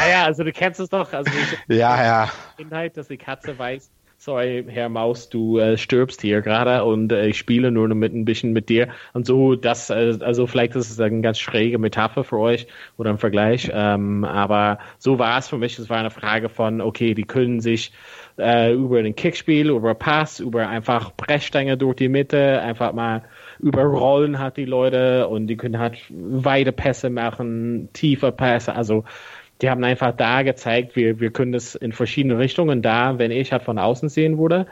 [0.00, 1.12] Naja, also du kennst es doch.
[1.12, 1.30] Also
[1.68, 2.30] ja, ja.
[2.56, 7.28] Inhalt, dass die Katze weiß, sorry, Herr Maus, du äh, stirbst hier gerade und äh,
[7.28, 8.88] ich spiele nur noch mit ein bisschen mit dir.
[9.12, 13.10] Und so, das, äh, also vielleicht ist es eine ganz schräge Metapher für euch oder
[13.10, 13.70] ein Vergleich.
[13.72, 15.78] Ähm, aber so war es für mich.
[15.78, 17.92] Es war eine Frage von, okay, die können sich
[18.38, 23.22] äh, über den Kickspiel, über Pass, über einfach Brechstange durch die Mitte, einfach mal
[23.60, 29.04] überrollen hat die Leute und die können halt weite Pässe machen, tiefe Pässe, also
[29.60, 33.52] die haben einfach da gezeigt, wir, wir können das in verschiedene Richtungen da, wenn ich
[33.52, 34.66] halt von außen sehen würde.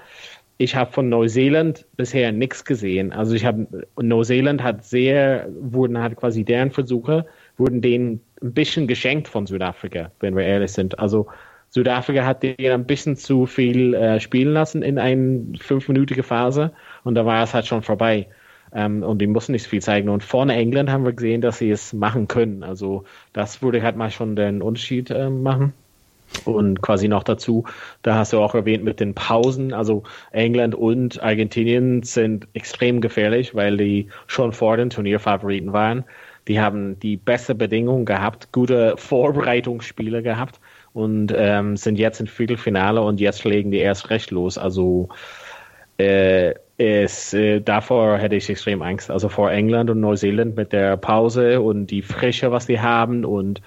[0.59, 3.13] Ich habe von Neuseeland bisher nichts gesehen.
[3.13, 3.67] Also ich habe,
[4.01, 7.27] Neuseeland hat sehr, wurden halt quasi deren Versuche,
[7.59, 10.99] wurden denen ein bisschen geschenkt von Südafrika, wenn wir ehrlich sind.
[10.99, 11.27] Also
[11.69, 16.73] Südafrika hat denen ein bisschen zu viel äh, spielen lassen in eine fünfminütige Phase
[17.05, 18.29] und da war es halt schon vorbei.
[18.77, 20.11] Ähm, und die mussten nicht viel zeigen.
[20.11, 22.63] Und vorne England haben wir gesehen, dass sie es machen können.
[22.63, 25.73] Also das würde halt mal schon den Unterschied äh, machen.
[26.45, 27.65] Und quasi noch dazu,
[28.03, 33.55] da hast du auch erwähnt mit den Pausen, also England und Argentinien sind extrem gefährlich,
[33.55, 36.05] weil die schon vor den Turnierfavoriten waren.
[36.49, 40.61] Die haben die beste Bedingungen gehabt, gute Vorbereitungsspiele gehabt
[40.93, 44.59] und ähm, sind jetzt im Viertelfinale und jetzt legen die erst recht los.
[44.59, 45.09] Also
[45.99, 49.11] äh, ist, äh, davor hätte ich extrem Angst.
[49.11, 53.63] Also vor England und Neuseeland mit der Pause und die Frische, was die haben und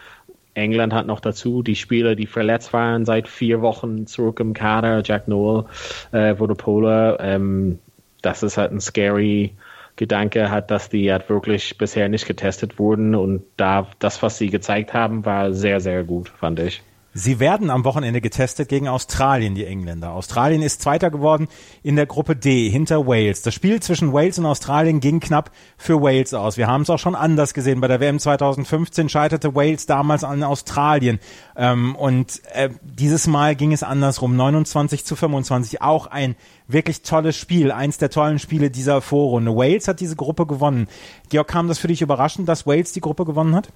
[0.53, 5.01] England hat noch dazu die Spieler, die verletzt waren, seit vier Wochen zurück im Kader,
[5.03, 5.65] Jack Noel,
[6.11, 7.17] äh, Vodopola.
[7.19, 7.79] Ähm,
[8.21, 9.53] das ist halt ein scary
[9.95, 14.49] Gedanke, hat, dass die halt wirklich bisher nicht getestet wurden und da das, was sie
[14.49, 16.81] gezeigt haben, war sehr, sehr gut, fand ich.
[17.19, 20.13] Sie werden am Wochenende getestet gegen Australien, die Engländer.
[20.13, 21.49] Australien ist Zweiter geworden
[21.84, 23.41] in der Gruppe D hinter Wales.
[23.41, 26.55] Das Spiel zwischen Wales und Australien ging knapp für Wales aus.
[26.55, 27.82] Wir haben es auch schon anders gesehen.
[27.82, 31.19] Bei der WM 2015 scheiterte Wales damals an Australien.
[31.58, 34.38] Ähm, und äh, dieses Mal ging es andersrum.
[34.38, 35.82] 29 zu 25.
[35.82, 36.38] Auch ein
[36.69, 37.73] wirklich tolles Spiel.
[37.73, 39.53] Eins der tollen Spiele dieser Vorrunde.
[39.53, 40.88] Wales hat diese Gruppe gewonnen.
[41.27, 43.67] Georg, kam das für dich überraschend, dass Wales die Gruppe gewonnen hat?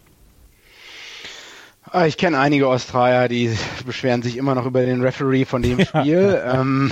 [1.95, 5.79] Ah, ich kenne einige Australier, die beschweren sich immer noch über den Referee von dem
[5.85, 6.41] Spiel.
[6.43, 6.59] Ja.
[6.59, 6.89] Ähm,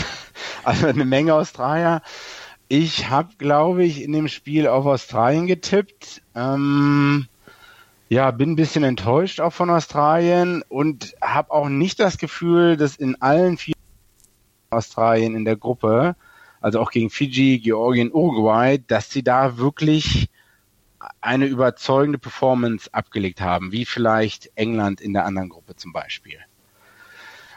[0.64, 2.04] also eine Menge Australier.
[2.68, 6.22] Ich habe, glaube ich, in dem Spiel auf Australien getippt.
[6.36, 7.26] Ähm,
[8.10, 12.96] ja, bin ein bisschen enttäuscht auch von Australien und habe auch nicht das Gefühl, dass
[12.96, 13.74] in allen vier
[14.70, 16.16] Australien in der Gruppe,
[16.62, 20.30] also auch gegen Fiji, Georgien, Uruguay, dass sie da wirklich
[21.22, 26.40] eine überzeugende Performance abgelegt haben, wie vielleicht England in der anderen Gruppe zum Beispiel.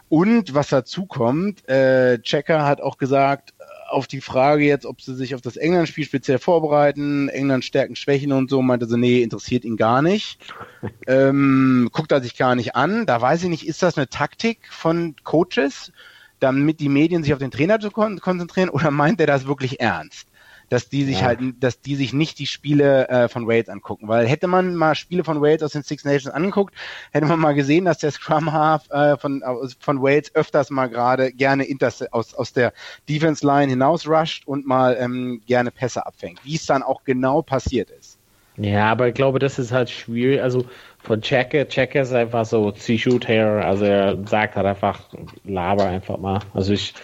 [0.09, 3.55] Und was dazu kommt, äh, Checker hat auch gesagt,
[3.89, 8.33] auf die Frage jetzt, ob sie sich auf das England-Spiel speziell vorbereiten, England Stärken, Schwächen
[8.33, 10.39] und so, meinte sie, nee, interessiert ihn gar nicht.
[11.07, 13.07] ähm, guckt er sich gar nicht an.
[13.07, 15.93] Da weiß ich nicht, ist das eine Taktik von Coaches,
[16.41, 19.81] damit die Medien sich auf den Trainer zu kon konzentrieren oder meint er das wirklich
[19.81, 20.29] ernst?
[20.69, 21.27] Dass die sich ja.
[21.27, 24.09] halt, dass die sich nicht die Spiele äh, von Wales angucken.
[24.09, 26.75] Weil hätte man mal Spiele von Wales aus den Six Nations angeguckt,
[27.13, 29.43] hätte man mal gesehen, dass der Scrum Half äh, von,
[29.79, 32.73] von Wales öfters mal gerade gerne Interse aus, aus der
[33.09, 36.41] Defense Line hinaus rusht und mal ähm, gerne Pässe abfängt.
[36.45, 38.19] Wie es dann auch genau passiert ist.
[38.57, 40.41] Ja, aber ich glaube, das ist halt schwierig.
[40.41, 40.65] Also
[41.03, 43.65] von Checker, Checker ist einfach so C-Shoot-Hair.
[43.65, 45.01] Also er sagt halt einfach,
[45.45, 46.39] laber einfach mal.
[46.53, 46.95] Also ich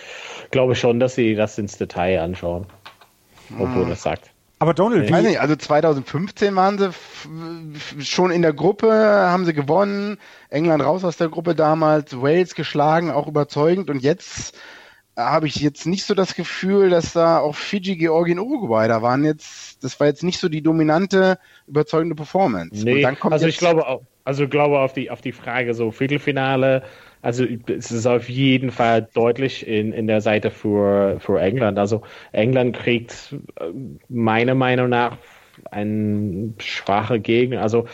[0.53, 2.67] glaube schon, dass sie das ins Detail anschauen
[3.59, 3.91] obwohl hm.
[3.91, 4.31] er sagt.
[4.59, 9.55] Aber Donald, ich weiß nicht, also 2015 waren sie schon in der Gruppe, haben sie
[9.55, 10.19] gewonnen,
[10.51, 14.55] England raus aus der Gruppe damals, Wales geschlagen, auch überzeugend und jetzt
[15.17, 19.25] habe ich jetzt nicht so das Gefühl, dass da auch Fiji, Georgien, Uruguay da waren
[19.25, 22.85] jetzt, das war jetzt nicht so die dominante, überzeugende Performance.
[22.85, 26.83] Nee, also ich glaube auch, also ich glaube auf die, auf die Frage so Viertelfinale,
[27.23, 31.79] also es ist auf jeden Fall deutlich in, in der Seite für, für England.
[31.79, 32.03] Also
[32.33, 33.65] England kriegt äh,
[34.09, 35.19] meiner Meinung nach
[35.71, 37.61] ein schwache Gegner.
[37.61, 37.87] Also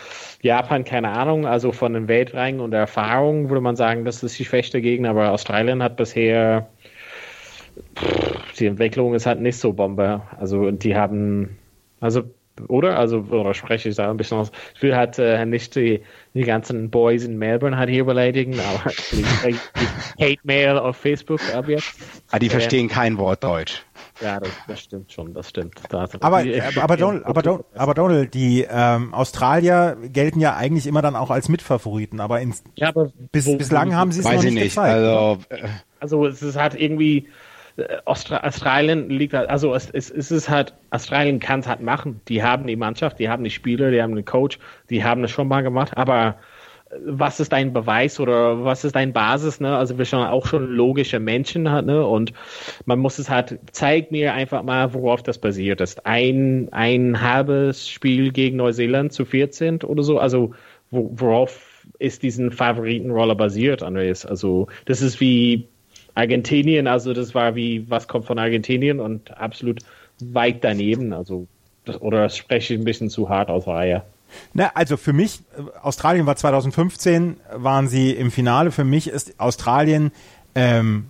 [0.43, 4.39] Japan, keine Ahnung, also von den Welträngen und der Erfahrung würde man sagen, das ist
[4.39, 6.69] die schwächste Gegner, aber Australien hat bisher
[7.97, 10.23] pff, die Entwicklung ist halt nicht so Bombe.
[10.39, 11.59] Also die haben,
[12.01, 12.23] also
[12.69, 12.99] oder?
[12.99, 14.51] Also, oder spreche ich da ein bisschen aus.
[14.75, 16.03] Ich will halt äh, nicht die,
[16.35, 21.41] die ganzen Boys in Melbourne halt hier beleidigen, aber die, die Hate Mail auf Facebook
[21.55, 21.95] ab jetzt.
[22.31, 23.83] Ah, die verstehen äh, kein Wort Deutsch.
[24.21, 25.75] Ja, das, das stimmt schon, das stimmt.
[25.91, 30.87] Das, aber, die, aber, Donald, aber, Donald, aber Donald, die ähm, Australier gelten ja eigentlich
[30.87, 34.25] immer dann auch als Mitfavoriten, aber, ins, ja, aber bis, wo, bislang haben sie es
[34.25, 34.95] noch nicht, nicht gezeigt.
[34.95, 35.69] Also, äh,
[36.01, 37.29] also es ist halt irgendwie
[38.07, 42.21] Austra Australien liegt halt, also es, es, es ist halt, Australien kann es halt machen.
[42.29, 44.59] Die haben die Mannschaft, die haben die Spieler, die haben den Coach,
[44.89, 46.37] die haben es schon mal gemacht, aber
[46.91, 49.77] äh, was ist dein Beweis oder was ist dein Basis, ne?
[49.77, 52.07] Also wir schon auch schon logische Menschen halt, ne?
[52.07, 52.33] Und
[52.87, 56.07] man muss es halt, zeig mir einfach mal, worauf das basiert ist.
[56.07, 60.55] Ein, ein halbes Spiel gegen Neuseeland zu 14 oder so, also
[60.91, 64.25] wo, worauf ist diesen Favoritenroller basiert, Andreas?
[64.25, 65.69] Also das ist wie
[66.17, 69.81] Argentinien, also das war wie, was kommt von Argentinien und absolut
[70.21, 71.13] weit daneben.
[71.13, 71.47] Also,
[71.85, 74.03] das, oder das spreche ich ein bisschen zu hart aus Reihe.
[74.55, 75.41] Na, also für mich,
[75.83, 78.73] Australien war 2015, waren sie im Finale.
[78.73, 80.11] Für mich ist Australien
[80.55, 81.07] ähm,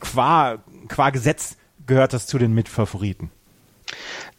[0.00, 0.58] qua,
[0.88, 3.30] qua Gesetz gehört das zu den Mitfavoriten.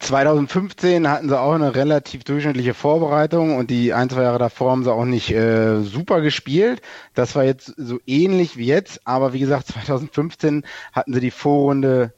[0.02, 4.84] 2015 hatten sie auch eine relativ durchschnittliche Vorbereitung und die ein, zwei Jahre davor haben
[4.84, 6.82] sie auch nicht äh, super gespielt.
[7.14, 12.14] Das war jetzt so ähnlich wie jetzt, aber wie gesagt, 2015 hatten sie die Vorrunde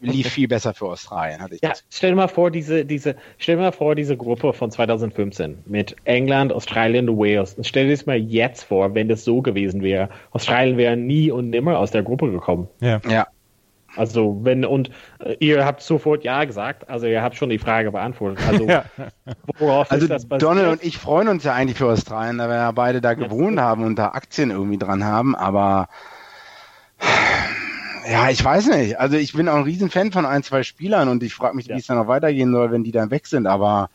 [0.00, 3.56] lief viel besser für Australien, hatte ich ja, stell dir mal vor, diese, diese, stell
[3.56, 7.54] dir mal vor, diese Gruppe von 2015 mit England, Australien und Wales.
[7.54, 10.10] Und stell dir das mal jetzt vor, wenn das so gewesen wäre.
[10.30, 12.68] Australien wäre nie und nimmer aus der Gruppe gekommen.
[12.80, 13.00] Ja.
[13.08, 13.28] ja.
[13.98, 17.90] Also wenn und äh, ihr habt sofort ja gesagt, also ihr habt schon die Frage
[17.90, 18.38] beantwortet.
[18.46, 18.84] Also ja.
[19.58, 20.42] worauf also ist das basiert?
[20.42, 23.58] Donald und ich freuen uns ja eigentlich für Australien, da wir ja beide da gewohnt
[23.58, 25.88] haben und da Aktien irgendwie dran haben, aber
[28.08, 29.00] ja, ich weiß nicht.
[29.00, 31.72] Also ich bin auch ein Riesenfan von ein, zwei Spielern und ich frage mich, wie
[31.72, 33.90] es dann noch weitergehen soll, wenn die dann weg sind, aber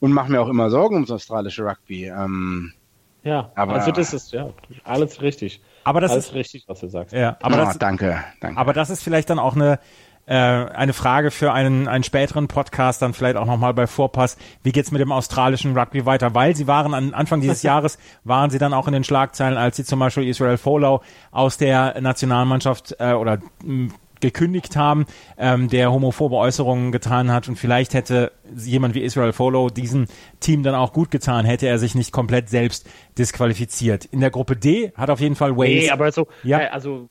[0.00, 2.08] und mache mir auch immer Sorgen ums australische Rugby.
[2.08, 2.74] Ähm,
[3.22, 4.50] ja, aber also das ist ja
[4.84, 5.62] alles richtig.
[5.84, 7.14] Aber das Alles ist richtig, was du sagst.
[7.14, 8.58] Ja, aber oh, das, danke, danke.
[8.58, 9.78] Aber das ist vielleicht dann auch eine
[10.26, 14.36] äh, eine Frage für einen, einen späteren Podcast, dann vielleicht auch nochmal bei Vorpass.
[14.62, 16.34] Wie geht's mit dem australischen Rugby weiter?
[16.34, 19.76] Weil sie waren an Anfang dieses Jahres, waren sie dann auch in den Schlagzeilen, als
[19.76, 23.92] sie zum Beispiel Israel Folau aus der Nationalmannschaft äh, oder mh,
[24.24, 25.04] gekündigt haben,
[25.36, 30.06] ähm, der homophobe Äußerungen getan hat und vielleicht hätte jemand wie Israel Follow diesem
[30.40, 34.06] Team dann auch gut getan, hätte er sich nicht komplett selbst disqualifiziert.
[34.06, 35.84] In der Gruppe D hat auf jeden Fall Wales.
[35.84, 36.60] Nee, aber so, ja.
[36.60, 37.08] Äh, also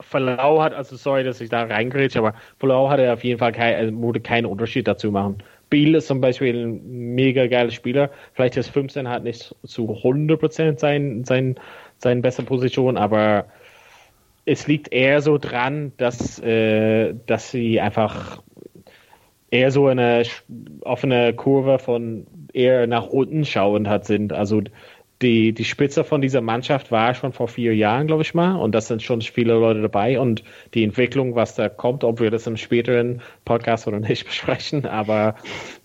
[0.00, 3.76] Verlau hat, also sorry, dass ich da reingrätsche, aber Verlau hatte auf jeden Fall kein,
[3.76, 5.38] also wurde keinen Unterschied dazu machen.
[5.70, 8.10] Biel ist zum Beispiel ein mega geiler Spieler.
[8.32, 11.56] Vielleicht ist 15 halt nicht zu 100% sein, sein,
[11.98, 13.46] sein beste Position, aber
[14.48, 18.42] es liegt eher so dran, dass, äh, dass sie einfach
[19.50, 20.22] eher so eine
[20.80, 24.32] offene Kurve von eher nach unten schauend hat sind.
[24.32, 24.62] Also
[25.20, 28.74] die, die Spitze von dieser Mannschaft war schon vor vier Jahren, glaube ich mal, und
[28.74, 32.46] das sind schon viele Leute dabei und die Entwicklung, was da kommt, ob wir das
[32.46, 35.34] im späteren Podcast oder nicht besprechen, aber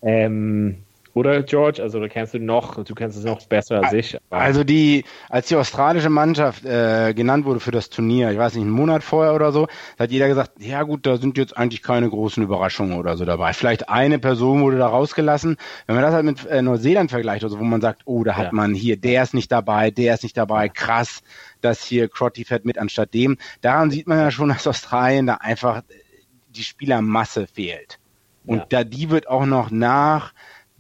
[0.02, 1.82] ähm, Oder George?
[1.82, 4.17] Also du kennst du noch, du kennst es noch besser als ich.
[4.32, 8.63] Also die, als die australische Mannschaft äh, genannt wurde für das Turnier, ich weiß nicht,
[8.63, 9.67] einen Monat vorher oder so,
[9.99, 13.54] hat jeder gesagt, ja gut, da sind jetzt eigentlich keine großen Überraschungen oder so dabei.
[13.54, 15.58] Vielleicht eine Person wurde da rausgelassen.
[15.86, 18.45] Wenn man das halt mit äh, Neuseeland vergleicht, also wo man sagt, oh, da hat
[18.45, 18.52] ja.
[18.54, 21.21] man hier, der ist nicht dabei, der ist nicht dabei, krass,
[21.62, 23.38] dass hier Crotty fährt mit anstatt dem.
[23.62, 25.84] Daran sieht man ja schon, dass Australien da einfach
[26.49, 27.99] die Spielermasse fehlt.
[28.45, 28.65] Und ja.
[28.69, 30.34] da die wird auch noch nach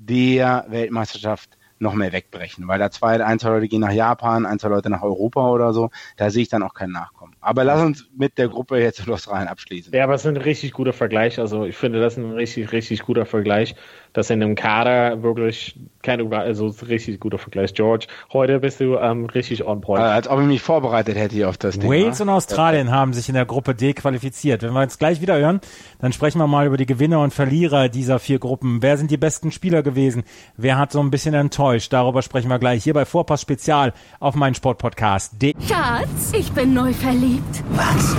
[0.05, 4.57] der Weltmeisterschaft noch mehr wegbrechen, weil da zwei, ein, zwei Leute gehen nach Japan, ein,
[4.57, 7.35] zwei Leute nach Europa oder so, da sehe ich dann auch keinen Nachkommen.
[7.41, 9.93] Aber lass uns mit der Gruppe jetzt Australien abschließen.
[9.93, 11.39] Ja, aber es ist ein richtig guter Vergleich.
[11.39, 13.75] Also ich finde, das ist ein richtig, richtig guter Vergleich,
[14.13, 17.73] dass in einem Kader wirklich keine, also richtig guter Vergleich.
[17.73, 20.01] George, heute bist du ähm, richtig on point.
[20.01, 21.93] als ob ich mich vorbereitet hätte hier auf das Thema.
[21.93, 22.93] Wales und Australien ja.
[22.93, 24.61] haben sich in der Gruppe D qualifiziert.
[24.61, 25.61] Wenn wir jetzt gleich wieder hören,
[25.99, 28.81] dann sprechen wir mal über die Gewinner und Verlierer dieser vier Gruppen.
[28.81, 30.23] Wer sind die besten Spieler gewesen?
[30.57, 31.91] Wer hat so ein bisschen enttäuscht?
[31.91, 35.41] Darüber sprechen wir gleich hier bei Vorpass Spezial auf meinen Sportpodcast.
[35.41, 37.63] D Schatz, ich bin neu verliebt.
[37.71, 38.15] Was?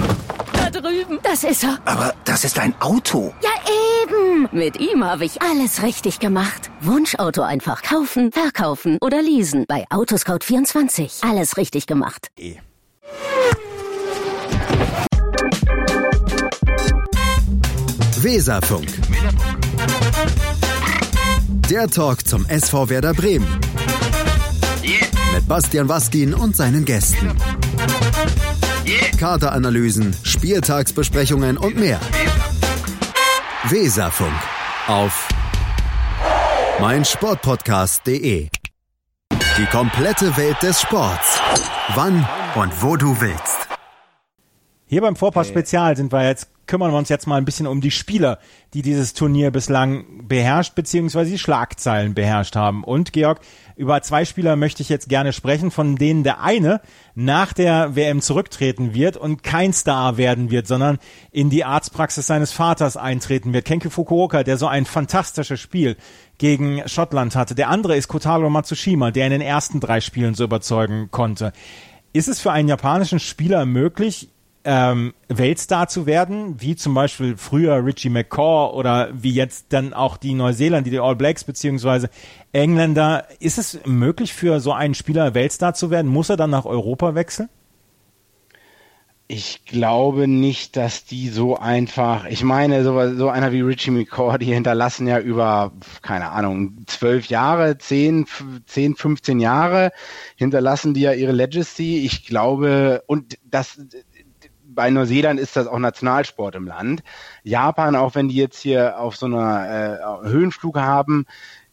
[0.53, 1.19] Da drüben.
[1.23, 1.79] Das ist er.
[1.85, 3.33] Aber das ist ein Auto.
[3.43, 3.51] Ja,
[4.03, 4.49] eben.
[4.53, 6.71] Mit ihm habe ich alles richtig gemacht.
[6.81, 9.65] Wunschauto einfach kaufen, verkaufen oder leasen.
[9.69, 11.29] Bei Autoscout24.
[11.29, 12.29] Alles richtig gemacht.
[12.39, 12.57] E.
[18.17, 18.89] Weserfunk.
[21.71, 23.61] Der Talk zum SV Werder Bremen.
[25.35, 27.31] Mit Bastian Waskin und seinen Gästen.
[29.19, 32.01] Kaderanalysen, Spieltagsbesprechungen und mehr.
[33.69, 34.33] Weserfunk
[34.87, 35.29] auf
[36.81, 38.49] meinsportpodcast.de.
[39.57, 41.41] Die komplette Welt des Sports.
[41.95, 43.69] Wann und wo du willst.
[44.87, 47.81] Hier beim Vorpass Spezial sind wir jetzt kümmern wir uns jetzt mal ein bisschen um
[47.81, 48.39] die Spieler,
[48.73, 52.85] die dieses Turnier bislang beherrscht, beziehungsweise die Schlagzeilen beherrscht haben.
[52.85, 53.41] Und Georg,
[53.77, 56.81] über zwei Spieler möchte ich jetzt gerne sprechen, von denen der eine
[57.15, 60.99] nach der WM zurücktreten wird und kein Star werden wird, sondern
[61.31, 63.65] in die Arztpraxis seines Vaters eintreten wird.
[63.65, 65.97] Kenki Fukuoka, der so ein fantastisches Spiel
[66.39, 67.55] gegen Schottland hatte.
[67.55, 71.53] Der andere ist Kotaro Matsushima, der in den ersten drei Spielen so überzeugen konnte.
[72.13, 74.29] Ist es für einen japanischen Spieler möglich,
[74.65, 80.17] ähm, Weltstar zu werden, wie zum Beispiel früher Richie McCaw oder wie jetzt dann auch
[80.17, 82.09] die Neuseeländer, die All Blacks beziehungsweise
[82.53, 83.27] Engländer.
[83.41, 86.11] Ist es möglich für so einen Spieler Weltstar zu werden?
[86.11, 87.51] Muss er dann nach Europa wechseln?
[89.27, 94.37] Ich glaube nicht, dass die so einfach, ich meine, so, so einer wie Richie McCaw,
[94.37, 98.27] die hinterlassen ja über, keine Ahnung, zwölf Jahre, zehn,
[98.67, 99.93] zehn, 15 Jahre,
[100.37, 102.05] hinterlassen die ja ihre Legacy.
[102.05, 103.81] Ich glaube, und das,
[104.63, 107.03] bei Neuseeland ist das auch Nationalsport im Land.
[107.45, 111.25] Japan, auch wenn die jetzt hier auf so einer äh, Höhenflug haben,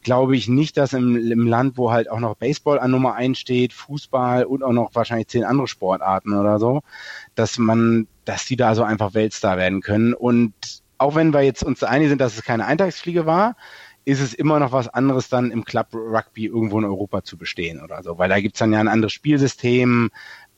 [0.04, 3.40] glaube ich nicht, dass im, im Land, wo halt auch noch Baseball an Nummer eins
[3.40, 6.82] steht, Fußball und auch noch wahrscheinlich zehn andere Sportarten oder so,
[7.36, 10.14] dass man, dass die da so einfach Weltstar werden können.
[10.14, 10.54] Und
[10.98, 13.56] auch wenn wir jetzt uns einig sind, dass es keine Eintagsfliege war,
[14.04, 17.82] ist es immer noch was anderes dann im Club Rugby irgendwo in Europa zu bestehen
[17.82, 20.10] oder so, weil da gibt's dann ja ein anderes Spielsystem,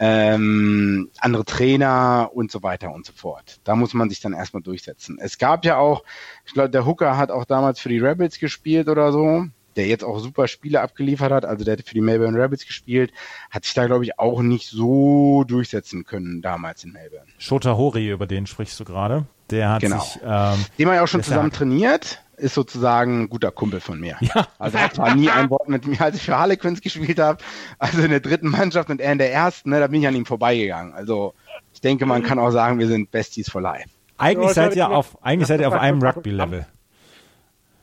[0.05, 3.61] ähm, andere Trainer und so weiter und so fort.
[3.63, 5.17] Da muss man sich dann erstmal durchsetzen.
[5.17, 6.03] Es gab ja auch,
[6.45, 9.45] ich glaube, der Hooker hat auch damals für die Rebels gespielt oder so,
[9.77, 13.13] der jetzt auch super Spiele abgeliefert hat, also der hat für die Melbourne Rebels gespielt,
[13.49, 17.27] hat sich da, glaube ich, auch nicht so durchsetzen können damals in Melbourne.
[17.37, 19.25] Shota Hori, über den sprichst du gerade.
[19.51, 20.01] Der hat genau.
[20.01, 20.17] sich.
[20.21, 24.17] Ähm, den haben ja auch schon zusammen trainiert ist sozusagen ein guter Kumpel von mir.
[24.19, 24.47] Ja.
[24.59, 27.39] Also er hat zwar nie ein Wort mit mir, als ich für Harlequins gespielt habe,
[27.79, 30.15] also in der dritten Mannschaft und er in der ersten, ne, da bin ich an
[30.15, 30.93] ihm vorbeigegangen.
[30.93, 31.33] Also
[31.73, 33.89] ich denke, man kann auch sagen, wir sind Besties for Life.
[34.17, 36.65] Eigentlich seid ihr auf, eigentlich seid ihr auf einem Rugby-Level.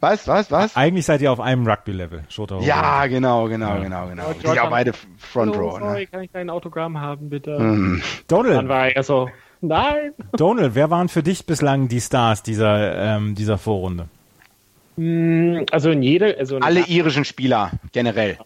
[0.01, 0.77] Was, was, was?
[0.77, 2.25] Eigentlich seid ihr auf einem Rugby-Level.
[2.61, 3.81] Ja, genau, genau, ja.
[3.81, 4.33] genau, genau.
[4.33, 5.79] Die auch beide Front Row.
[5.79, 6.07] Sorry, ne?
[6.07, 7.59] kann ich dein Autogramm haben, bitte?
[7.59, 8.03] Mhm.
[8.27, 8.57] Donald.
[8.57, 9.29] Dann war er so,
[9.61, 10.13] nein.
[10.33, 14.09] Donald, wer waren für dich bislang die Stars dieser, ähm, dieser Vorrunde?
[15.01, 16.37] Hm, also in jeder.
[16.39, 18.37] Also in alle irischen Spieler generell.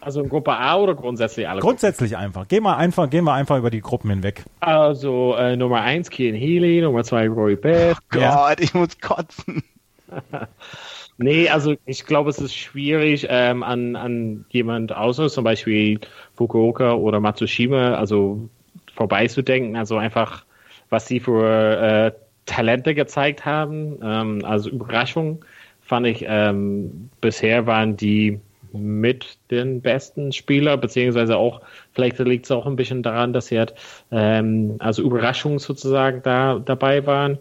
[0.00, 1.60] Also in Gruppe A oder grundsätzlich alle?
[1.60, 2.24] Grundsätzlich Gruppen?
[2.24, 2.46] einfach.
[2.46, 4.44] Gehen wir einfach, gehen wir einfach über die Gruppen hinweg.
[4.60, 7.96] Also äh, Nummer 1 Kian Healy, Nummer 2 Roy Beth.
[7.96, 8.54] Oh Gott, ja.
[8.60, 9.64] ich muss kotzen.
[11.18, 15.98] nee, also ich glaube, es ist schwierig ähm, an, an jemand außer zum Beispiel
[16.36, 18.48] Fukuoka oder Matsushima, also
[18.94, 19.74] vorbeizudenken.
[19.74, 20.44] Also einfach,
[20.88, 22.12] was sie für äh,
[22.46, 25.44] Talente gezeigt haben, ähm, also Überraschung
[25.90, 28.38] fand ich, ähm, bisher waren die
[28.72, 33.58] mit den besten Spieler, beziehungsweise auch, vielleicht liegt es auch ein bisschen daran, dass sie
[33.58, 33.74] halt,
[34.12, 37.38] ähm, also Überraschungen sozusagen da dabei waren.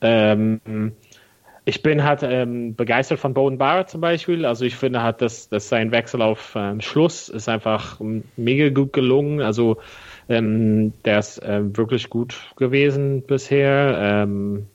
[0.00, 0.92] Ähm,
[1.64, 4.46] ich bin halt ähm, begeistert von Boden Barrett zum Beispiel.
[4.46, 8.00] Also ich finde halt, dass, dass sein Wechsel auf ähm, Schluss ist einfach
[8.36, 9.40] mega gut gelungen.
[9.40, 9.78] Also
[10.28, 13.98] ähm, der ist ähm, wirklich gut gewesen bisher.
[14.00, 14.68] Ähm,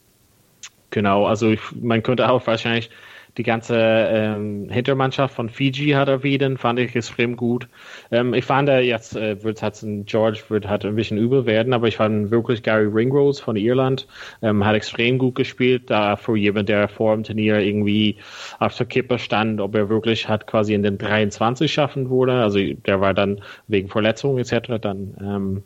[0.89, 2.89] genau, also ich, man könnte auch wahrscheinlich
[3.37, 7.67] die ganze ähm, Hintermannschaft von Fiji hat erwähnt, fand ich extrem gut.
[8.11, 11.87] Ähm, ich fand, jetzt äh, wird halt George wird halt ein bisschen übel werden, aber
[11.87, 14.07] ich fand wirklich Gary Ringrose von Irland
[14.41, 18.17] ähm, hat extrem gut gespielt, da für jemand, der vor dem Turnier irgendwie
[18.59, 22.33] auf der Kippe stand, ob er wirklich hat quasi in den 23 schaffen würde.
[22.33, 24.79] Also der war dann wegen Verletzungen etc.
[24.79, 25.63] dann ähm,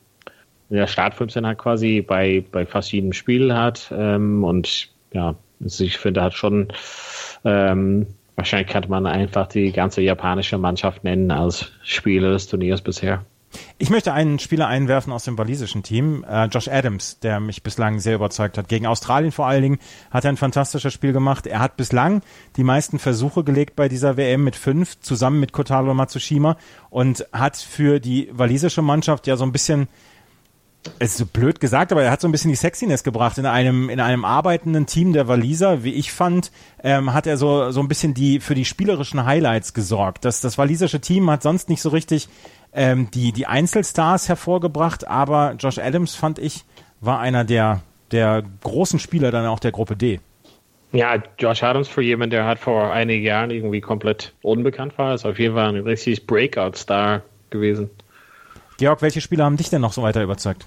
[0.70, 5.36] in der Start 15 hat quasi bei, bei fast jedem Spiel hat ähm, und ja,
[5.64, 6.68] also ich finde, hat schon
[7.46, 13.26] ähm, wahrscheinlich könnte man einfach die ganze japanische Mannschaft nennen als Spieler des Turniers bisher.
[13.78, 18.00] Ich möchte einen Spieler einwerfen aus dem walisischen Team, äh, Josh Adams, der mich bislang
[18.00, 18.68] sehr überzeugt hat.
[18.68, 19.80] Gegen Australien vor allen Dingen
[20.12, 21.48] hat er ein fantastisches Spiel gemacht.
[21.48, 22.22] Er hat bislang
[22.58, 26.58] die meisten Versuche gelegt bei dieser WM mit fünf, zusammen mit Kotaro Matsushima
[26.90, 29.88] und hat für die walisische Mannschaft ja so ein bisschen
[31.00, 33.46] es ist so blöd gesagt, aber er hat so ein bisschen die Sexiness gebracht in
[33.46, 36.52] einem in einem arbeitenden Team der Waliser, wie ich fand,
[36.84, 40.26] ähm, hat er so so ein bisschen die für die spielerischen Highlights gesorgt.
[40.26, 42.30] Das das walisische Team hat sonst nicht so richtig
[42.74, 46.66] ähm, die die Einzelstars hervorgebracht, aber Josh Adams fand ich
[47.02, 47.82] war einer der
[48.12, 50.20] der großen Spieler dann auch der Gruppe D.
[50.94, 55.26] Ja, Josh Adams für jemanden, der hat vor einigen Jahren irgendwie komplett unbekannt war, ist
[55.26, 57.90] auf jeden Fall ein richtiges Breakout-Star gewesen.
[58.78, 60.66] Georg, welche Spieler haben dich denn noch so weiter überzeugt?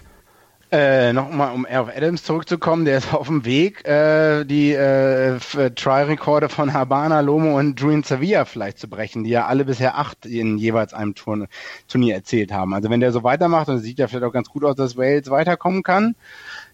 [0.72, 5.40] Äh, Nochmal, um auf Adams zurückzukommen, der ist auf dem Weg, äh, die äh,
[5.74, 10.26] Try-Rekorde von Habana, Lomo und Julian Sevilla vielleicht zu brechen, die ja alle bisher acht
[10.26, 11.48] in jeweils einem Turn
[11.88, 12.72] Turnier erzählt haben.
[12.72, 15.28] Also wenn der so weitermacht, dann sieht ja vielleicht auch ganz gut aus, dass Wales
[15.28, 16.14] weiterkommen kann.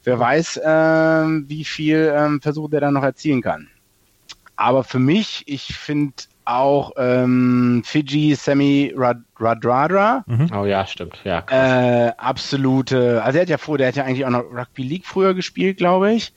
[0.05, 3.69] Wer weiß, äh, wie viel ähm, Versuche der dann noch erzielen kann.
[4.57, 6.13] Aber für mich, ich finde
[6.47, 10.25] auch ähm, Fiji Semi Radradra.
[10.27, 10.51] Mhm.
[10.55, 11.19] Oh ja, stimmt.
[11.25, 11.45] Ja.
[11.51, 15.07] Äh, absolute, also er hat ja vor, der hat ja eigentlich auch noch Rugby League
[15.07, 16.33] früher gespielt, glaube ich.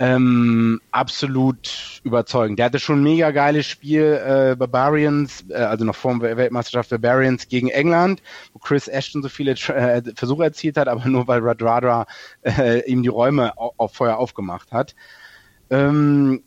[0.00, 2.58] Ähm, absolut überzeugend.
[2.58, 6.90] Der hatte schon ein mega geiles Spiel, äh, Barbarians, äh, also noch vor der Weltmeisterschaft
[6.90, 8.20] Barbarians gegen England,
[8.52, 12.06] wo Chris Ashton so viele äh, Versuche erzielt hat, aber nur weil Radradra
[12.42, 14.96] äh, ihm die Räume auf, auf Feuer aufgemacht hat.
[15.70, 16.42] Ähm,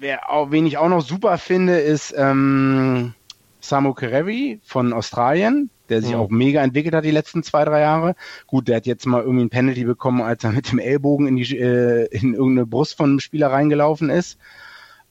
[0.00, 3.14] wer auch, wen ich auch noch super finde, ist ähm,
[3.60, 6.16] Samu Kerevi von Australien, der sich mhm.
[6.16, 8.16] auch mega entwickelt hat die letzten zwei, drei Jahre.
[8.46, 11.36] Gut, der hat jetzt mal irgendwie ein Penalty bekommen, als er mit dem Ellbogen in,
[11.36, 14.38] die, äh, in irgendeine Brust von einem Spieler reingelaufen ist.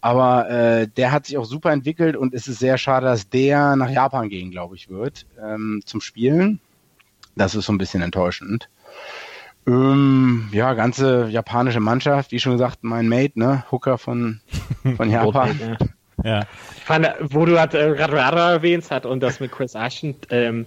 [0.01, 3.75] Aber äh, der hat sich auch super entwickelt und es ist sehr schade, dass der
[3.75, 6.59] nach Japan gehen, glaube ich, wird ähm, zum Spielen.
[7.35, 8.69] Das ist so ein bisschen enttäuschend.
[9.67, 14.41] Ähm, ja, ganze japanische Mannschaft, wie schon gesagt, mein Mate, ne, Hooker von,
[14.95, 15.77] von Japan.
[16.23, 16.41] ja.
[16.75, 20.65] Ich fand, wo du halt äh, Radara erwähnt hat und das mit Chris Ashton, ähm,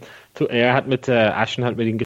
[0.49, 1.99] er hat mit äh, Ashton hat mit ihm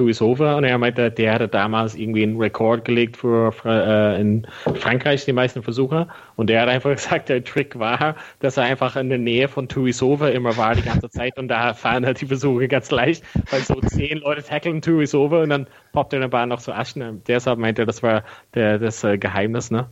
[0.00, 4.46] Over und er meinte, der hatte damals irgendwie einen Rekord gelegt für, äh, in
[4.76, 8.94] Frankreich die meisten Versuche und der hat einfach gesagt, der Trick war, dass er einfach
[8.94, 9.66] in der Nähe von
[10.00, 13.60] Over immer war die ganze Zeit und da fahren halt die Versuche ganz leicht, weil
[13.62, 17.22] so zehn Leute tackeln Over und dann poppt er in der Bahn noch so Aschen.
[17.26, 18.22] Deshalb meinte er, das war
[18.54, 19.88] der, das äh, Geheimnis, ne?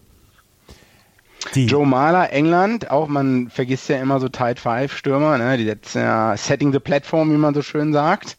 [1.54, 1.66] Die.
[1.66, 5.56] Joe Mahler, England, auch man vergisst ja immer so Tide 5 Stürmer, ne?
[5.56, 8.36] die setzen ja Setting the Platform, wie man so schön sagt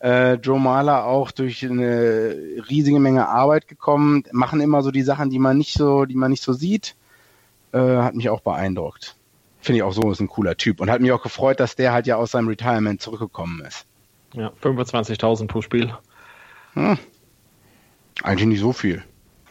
[0.00, 2.34] äh, Joe Mahler auch durch eine
[2.68, 6.30] riesige Menge Arbeit gekommen, machen immer so die Sachen, die man nicht so, die man
[6.30, 6.96] nicht so sieht.
[7.72, 9.16] Äh, hat mich auch beeindruckt.
[9.60, 10.80] Finde ich auch so, ist ein cooler Typ.
[10.80, 13.86] Und hat mich auch gefreut, dass der halt ja aus seinem Retirement zurückgekommen ist.
[14.34, 15.92] Ja, 25.000 pro Spiel.
[16.74, 16.98] Hm.
[18.22, 19.04] Eigentlich nicht so viel.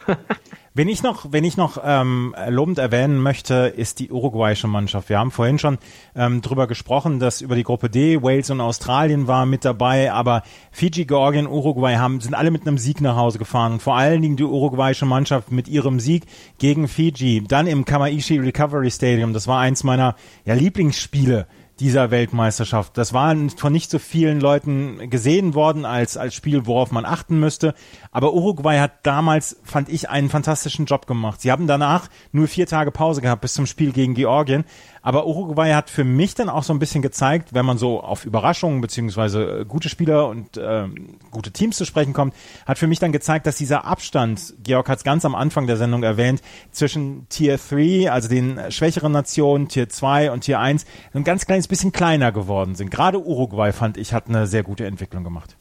[0.72, 5.08] Wenn ich noch, wenn ich noch ähm, lobend erwähnen möchte, ist die uruguayische Mannschaft.
[5.08, 5.78] Wir haben vorhin schon
[6.14, 10.44] ähm, drüber gesprochen, dass über die Gruppe D Wales und Australien waren mit dabei, aber
[10.70, 14.22] Fiji, Georgien, Uruguay haben sind alle mit einem Sieg nach Hause gefahren und vor allen
[14.22, 16.26] Dingen die uruguayische Mannschaft mit ihrem Sieg
[16.58, 19.32] gegen Fiji, dann im Kamaishi Recovery Stadium.
[19.32, 20.14] Das war eins meiner
[20.44, 21.48] ja, Lieblingsspiele
[21.80, 22.96] dieser Weltmeisterschaft.
[22.98, 27.40] Das war von nicht so vielen Leuten gesehen worden als, als Spiel, worauf man achten
[27.40, 27.74] müsste.
[28.12, 31.40] Aber Uruguay hat damals, fand ich, einen fantastischen Job gemacht.
[31.40, 34.64] Sie haben danach nur vier Tage Pause gehabt bis zum Spiel gegen Georgien.
[35.02, 38.26] Aber Uruguay hat für mich dann auch so ein bisschen gezeigt, wenn man so auf
[38.26, 40.88] Überraschungen beziehungsweise äh, gute Spieler und äh,
[41.30, 42.34] gute Teams zu sprechen kommt,
[42.66, 45.76] hat für mich dann gezeigt, dass dieser Abstand, Georg hat es ganz am Anfang der
[45.76, 50.84] Sendung erwähnt, zwischen Tier 3, also den schwächeren Nationen, Tier 2 und Tier 1,
[51.14, 52.90] ein ganz kleines bisschen kleiner geworden sind.
[52.90, 55.56] Gerade Uruguay, fand ich, hat eine sehr gute Entwicklung gemacht.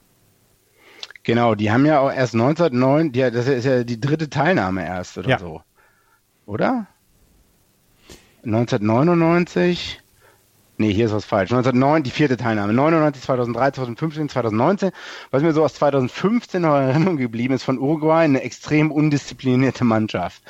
[1.23, 5.17] Genau, die haben ja auch erst 1909, die, das ist ja die dritte Teilnahme erst
[5.17, 5.39] oder ja.
[5.39, 5.61] so.
[6.45, 6.87] Oder?
[8.43, 10.01] 1999.
[10.77, 11.51] Nee, hier ist was falsch.
[11.51, 12.71] 1909, die vierte Teilnahme.
[12.71, 14.91] 99, 2003, 2015, 2019.
[15.29, 19.83] Was mir so aus 2015 noch in Erinnerung geblieben ist von Uruguay, eine extrem undisziplinierte
[19.83, 20.41] Mannschaft.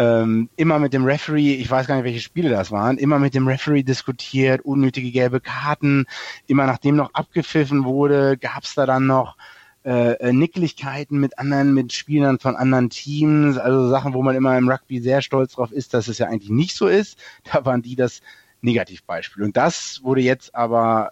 [0.00, 3.34] Ähm, immer mit dem Referee, ich weiß gar nicht, welche Spiele das waren, immer mit
[3.34, 6.06] dem Referee diskutiert, unnötige gelbe Karten.
[6.48, 9.36] Immer nachdem noch abgepfiffen wurde, gab es da dann noch
[9.84, 14.58] äh, äh, Nicklichkeiten mit anderen, mit Spielern von anderen Teams, also Sachen, wo man immer
[14.58, 17.18] im Rugby sehr stolz drauf ist, dass es ja eigentlich nicht so ist.
[17.44, 18.20] Da waren die das
[18.60, 19.44] Negativbeispiel.
[19.44, 21.10] Und das wurde jetzt aber,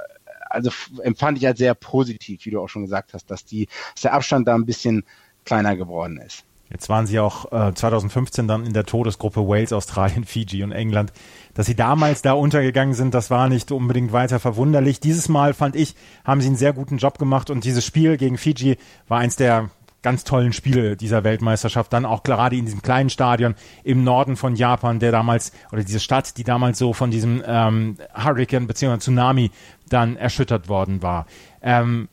[0.51, 0.71] also
[1.03, 4.13] empfand ich als sehr positiv, wie du auch schon gesagt hast, dass die, dass der
[4.13, 5.05] Abstand da ein bisschen
[5.45, 6.45] kleiner geworden ist.
[6.71, 11.13] Jetzt waren sie auch äh, 2015 dann in der Todesgruppe Wales, Australien, Fiji und England.
[11.55, 15.01] Dass sie damals da untergegangen sind, das war nicht unbedingt weiter verwunderlich.
[15.01, 15.95] Dieses Mal fand ich,
[16.25, 18.77] haben sie einen sehr guten Job gemacht und dieses Spiel gegen Fiji
[19.09, 19.71] war eins der
[20.03, 21.93] ganz tollen Spiele dieser Weltmeisterschaft.
[21.93, 25.99] Dann auch gerade in diesem kleinen Stadion im Norden von Japan, der damals, oder diese
[25.99, 28.99] Stadt, die damals so von diesem ähm, Hurricane bzw.
[28.99, 29.51] Tsunami
[29.89, 31.27] dann erschüttert worden war.
[31.61, 32.09] Ähm,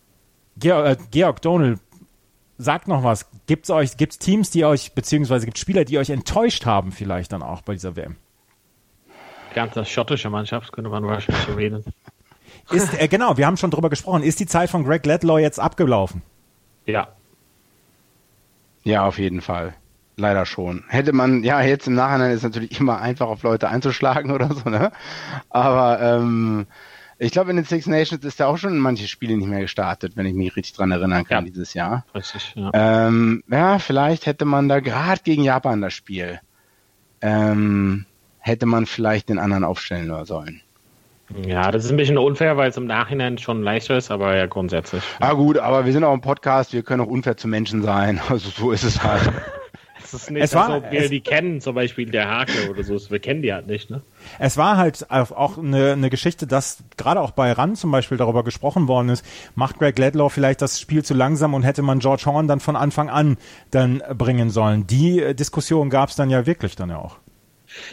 [0.58, 1.80] Georg, äh, Georg Donald,
[2.64, 3.30] sagt noch was.
[3.46, 7.32] Gibt es euch, gibt's Teams, die euch, beziehungsweise gibt Spieler, die euch enttäuscht haben, vielleicht
[7.32, 8.16] dann auch bei dieser WM?
[9.52, 11.84] Die ganze schottische Mannschaft könnte man wahrscheinlich reden.
[12.72, 14.24] Ist, äh, genau, wir haben schon drüber gesprochen.
[14.24, 16.22] Ist die Zeit von Greg Ledlow jetzt abgelaufen?
[16.86, 17.10] Ja,
[18.84, 19.74] ja, auf jeden Fall.
[20.16, 20.84] Leider schon.
[20.90, 24.70] Hätte man, ja, jetzt im Nachhinein ist natürlich immer einfach auf Leute einzuschlagen oder so,
[24.70, 24.92] ne?
[25.50, 26.68] Aber ähm,
[27.24, 30.18] ich glaube, in den Six Nations ist ja auch schon manche Spiele nicht mehr gestartet,
[30.18, 31.52] wenn ich mich richtig dran erinnern kann, ja.
[31.52, 32.06] dieses Jahr.
[32.14, 32.70] Richtig, ja.
[32.74, 36.42] Ähm, ja, vielleicht hätte man da gerade gegen Japan das Spiel,
[37.22, 38.06] ähm,
[38.40, 40.62] hätte man vielleicht den anderen aufstellen sollen.
[41.46, 44.46] Ja, das ist ein bisschen unfair, weil es im Nachhinein schon leichter ist, aber ja
[44.46, 45.02] grundsätzlich.
[45.22, 48.20] Ah gut, aber wir sind auch ein Podcast, wir können auch unfair zu Menschen sein.
[48.30, 49.32] Also so ist es halt.
[50.14, 52.84] es ist nicht, es war, als ob wir die kennen, zum Beispiel der Hake oder
[52.84, 52.98] so.
[53.10, 54.02] Wir kennen die halt nicht, ne?
[54.40, 58.44] Es war halt auch eine, eine Geschichte, dass gerade auch bei RAN zum Beispiel darüber
[58.44, 62.24] gesprochen worden ist, macht Greg Ledlow vielleicht das Spiel zu langsam und hätte man George
[62.26, 63.38] Horn dann von Anfang an
[63.72, 64.88] dann bringen sollen.
[64.88, 67.18] Die äh, Diskussion gab es dann ja wirklich dann ja auch.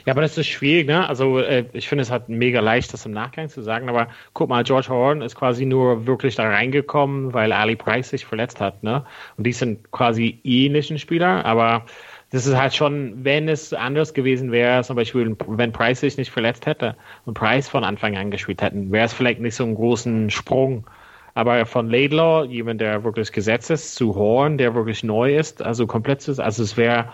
[0.05, 1.09] Ja, aber das ist schwierig, ne?
[1.09, 4.49] Also äh, ich finde es halt mega leicht, das im Nachgang zu sagen, aber guck
[4.49, 8.83] mal, George Horn ist quasi nur wirklich da reingekommen, weil Ali Price sich verletzt hat,
[8.83, 9.05] ne?
[9.37, 11.87] Und die sind quasi ähnlichen Spieler, aber
[12.31, 16.31] das ist halt schon, wenn es anders gewesen wäre, zum Beispiel, wenn Price sich nicht
[16.31, 19.75] verletzt hätte und Price von Anfang an gespielt hätten, wäre es vielleicht nicht so einen
[19.75, 20.87] großen Sprung.
[21.35, 25.87] Aber von Laidlaw, jemand, der wirklich gesetzt ist, zu Horn, der wirklich neu ist, also
[25.87, 27.13] komplett ist, also es wäre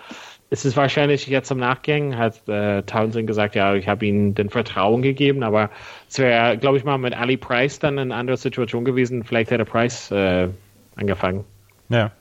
[0.49, 4.49] es ist wahrscheinlich jetzt im Nachgang, hat äh, Townsend gesagt, ja, ich habe ihnen den
[4.49, 5.71] Vertrauen gegeben, aber
[6.09, 9.25] es wäre, glaube ich mal, mit Ali Price dann eine andere Situation gewesen.
[9.25, 10.49] Vielleicht hätte Price äh,
[10.95, 11.45] angefangen.
[11.89, 12.12] Ja.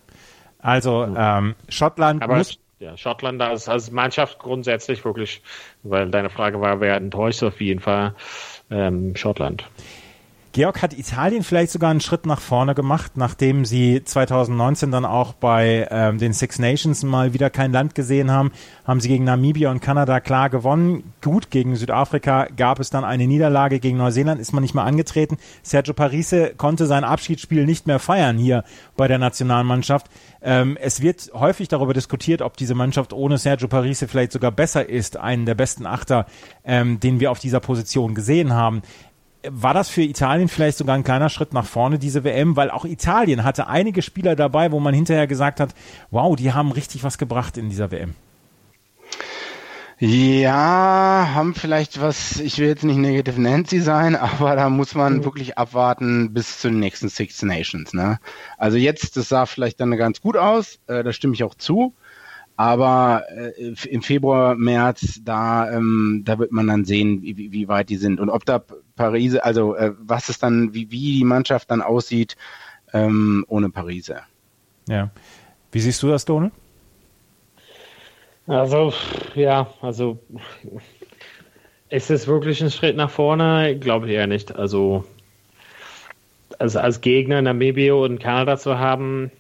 [0.60, 5.42] Also ähm, Schottland aber muss ja, Schottland als, als Mannschaft grundsätzlich wirklich,
[5.84, 8.16] weil deine Frage war, wer enttäuscht auf jeden Fall
[8.70, 9.66] ähm, Schottland.
[10.56, 15.34] Georg, hat Italien vielleicht sogar einen Schritt nach vorne gemacht, nachdem sie 2019 dann auch
[15.34, 18.54] bei ähm, den Six Nations mal wieder kein Land gesehen haben,
[18.86, 21.12] haben sie gegen Namibia und Kanada klar gewonnen.
[21.22, 25.36] Gut, gegen Südafrika gab es dann eine Niederlage, gegen Neuseeland ist man nicht mehr angetreten.
[25.62, 28.64] Sergio Parise konnte sein Abschiedsspiel nicht mehr feiern hier
[28.96, 30.08] bei der Nationalmannschaft.
[30.42, 34.88] Ähm, es wird häufig darüber diskutiert, ob diese Mannschaft ohne Sergio Parise vielleicht sogar besser
[34.88, 36.28] ist, einen der besten Achter,
[36.64, 38.84] ähm, den wir auf dieser Position gesehen haben
[39.50, 42.86] war das für Italien vielleicht sogar ein kleiner Schritt nach vorne, diese WM, weil auch
[42.86, 45.74] Italien hatte einige Spieler dabei, wo man hinterher gesagt hat,
[46.12, 48.16] wow, die haben richtig was gebracht in dieser WM.
[49.98, 55.18] Ja, haben vielleicht was, ich will jetzt nicht Negative Nancy sein, aber da muss man
[55.18, 55.26] mhm.
[55.26, 57.94] wirklich abwarten bis zu den nächsten Six Nations.
[57.94, 58.20] Ne?
[58.58, 61.94] Also jetzt, das sah vielleicht dann ganz gut aus, äh, da stimme ich auch zu.
[62.58, 67.90] Aber äh, im Februar, März, da, ähm, da wird man dann sehen, wie, wie weit
[67.90, 68.64] die sind und ob da
[68.96, 72.38] Paris, also äh, was es dann, wie, wie die Mannschaft dann aussieht
[72.94, 74.12] ähm, ohne Paris.
[74.88, 75.10] Ja.
[75.72, 76.54] Wie siehst du das, Donald?
[78.48, 78.94] Also,
[79.34, 80.20] ja, also
[81.90, 83.78] ist es wirklich ein Schritt nach vorne?
[83.78, 84.56] Glaube ich eher nicht.
[84.56, 85.04] Also,
[86.60, 89.32] also als Gegner Namibia und Kanada zu haben,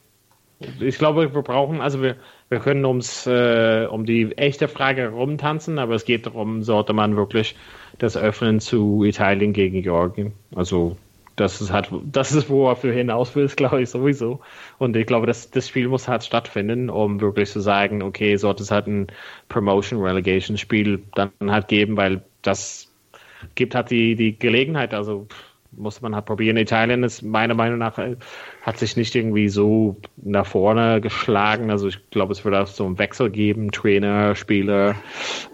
[0.79, 2.15] ich glaube, wir brauchen, also wir,
[2.49, 7.15] wir können ums, äh, um die echte Frage rumtanzen, aber es geht darum, sollte man
[7.15, 7.55] wirklich
[7.97, 10.33] das öffnen zu Italien gegen Georgien.
[10.55, 10.97] Also
[11.35, 14.39] das ist halt, das ist, worauf du hinaus willst, glaube ich, sowieso.
[14.77, 18.63] Und ich glaube, das, das Spiel muss halt stattfinden, um wirklich zu sagen, okay, sollte
[18.63, 19.07] es halt ein
[19.49, 22.91] Promotion-Relegation-Spiel dann halt geben, weil das
[23.55, 25.27] gibt halt die, die Gelegenheit, also
[25.77, 26.57] muss man halt probieren.
[26.57, 28.15] Italien ist meiner Meinung nach, äh,
[28.61, 31.71] hat sich nicht irgendwie so nach vorne geschlagen.
[31.71, 34.95] Also ich glaube, es wird auch so einen Wechsel geben, Trainer, Spieler.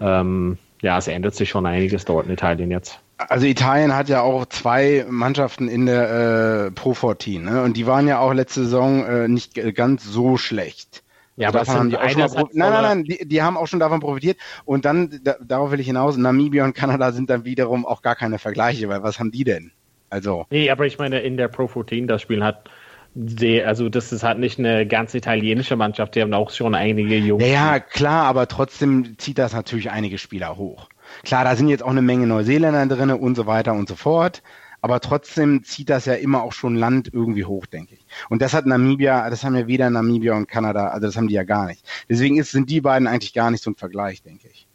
[0.00, 3.00] Ähm, ja, es ändert sich schon einiges dort in Italien jetzt.
[3.16, 7.62] Also Italien hat ja auch zwei Mannschaften in der äh, Pro 14 ne?
[7.62, 11.04] und die waren ja auch letzte Saison äh, nicht ganz so schlecht.
[11.36, 13.66] Ja, aber davon haben die auch schon mal nein, nein, nein, die, die haben auch
[13.66, 16.16] schon davon profitiert und dann da, darauf will ich hinaus.
[16.16, 19.72] Namibia und Kanada sind dann wiederum auch gar keine Vergleiche, weil was haben die denn?
[20.12, 20.46] Also.
[20.50, 22.68] Nee, aber ich meine in der Pro 14 das Spiel hat
[23.14, 27.16] sehr, also das ist halt nicht eine ganz italienische Mannschaft, die haben auch schon einige
[27.16, 27.42] Jungs.
[27.42, 30.88] Ja, ja, klar, aber trotzdem zieht das natürlich einige Spieler hoch.
[31.24, 34.42] Klar, da sind jetzt auch eine Menge Neuseeländer drin und so weiter und so fort.
[34.84, 38.04] Aber trotzdem zieht das ja immer auch schon Land irgendwie hoch, denke ich.
[38.28, 41.34] Und das hat Namibia, das haben ja weder Namibia und Kanada, also das haben die
[41.34, 41.86] ja gar nicht.
[42.08, 44.66] Deswegen ist, sind die beiden eigentlich gar nicht so ein Vergleich, denke ich.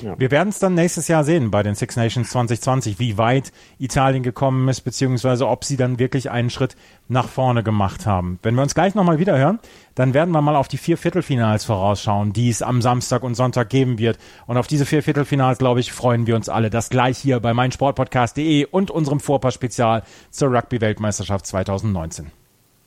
[0.00, 4.22] Wir werden es dann nächstes Jahr sehen bei den Six Nations 2020, wie weit Italien
[4.22, 6.76] gekommen ist, beziehungsweise ob sie dann wirklich einen Schritt
[7.08, 8.38] nach vorne gemacht haben.
[8.42, 9.58] Wenn wir uns gleich nochmal wieder hören,
[9.94, 13.70] dann werden wir mal auf die vier Viertelfinals vorausschauen, die es am Samstag und Sonntag
[13.70, 14.18] geben wird.
[14.46, 16.70] Und auf diese vier Viertelfinals, glaube ich, freuen wir uns alle.
[16.70, 22.30] Das gleich hier bei meinsportpodcast.de und unserem Vorpassspezial zur Rugby-Weltmeisterschaft 2019.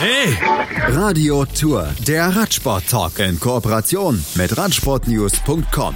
[0.00, 0.34] Hey!
[0.96, 5.94] Radio Tour, der Radsport-Talk in Kooperation mit Radsportnews.com.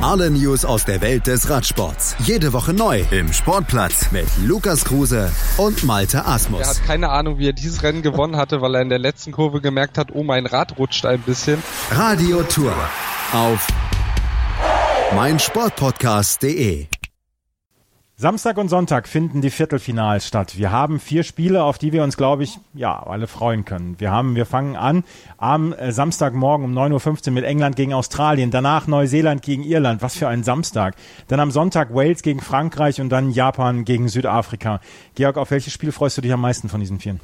[0.00, 2.16] Alle News aus der Welt des Radsports.
[2.20, 6.62] Jede Woche neu im Sportplatz mit Lukas Kruse und Malte Asmus.
[6.62, 9.32] Er hat keine Ahnung, wie er dieses Rennen gewonnen hatte, weil er in der letzten
[9.32, 11.62] Kurve gemerkt hat, oh, mein Rad rutscht ein bisschen.
[11.90, 12.74] Radio Tour
[13.34, 13.66] auf
[15.14, 16.86] meinsportpodcast.de
[18.24, 20.56] Samstag und Sonntag finden die Viertelfinals statt.
[20.56, 24.00] Wir haben vier Spiele, auf die wir uns, glaube ich, ja, alle freuen können.
[24.00, 25.04] Wir haben, wir fangen an
[25.36, 30.00] am äh, Samstagmorgen um 9.15 Uhr mit England gegen Australien, danach Neuseeland gegen Irland.
[30.00, 30.94] Was für ein Samstag.
[31.28, 34.80] Dann am Sonntag Wales gegen Frankreich und dann Japan gegen Südafrika.
[35.16, 37.16] Georg, auf welches Spiel freust du dich am meisten von diesen vier?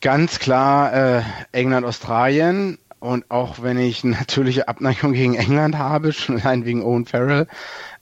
[0.00, 1.22] Ganz klar äh,
[1.52, 2.78] England-Australien.
[2.98, 7.46] Und auch wenn ich natürliche Abneigung gegen England habe, schon allein wegen Owen Farrell,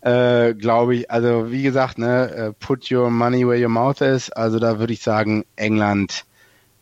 [0.01, 4.31] äh, glaube ich, also wie gesagt, ne, äh, put your money where your mouth is.
[4.31, 6.25] Also da würde ich sagen, England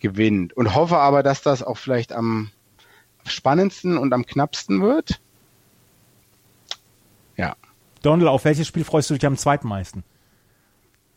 [0.01, 0.53] gewinnt.
[0.55, 2.51] Und hoffe aber, dass das auch vielleicht am
[3.25, 5.21] spannendsten und am knappsten wird.
[7.37, 7.57] Ja.
[8.03, 10.03] Donald, auf welches Spiel freust du dich am zweitmeisten?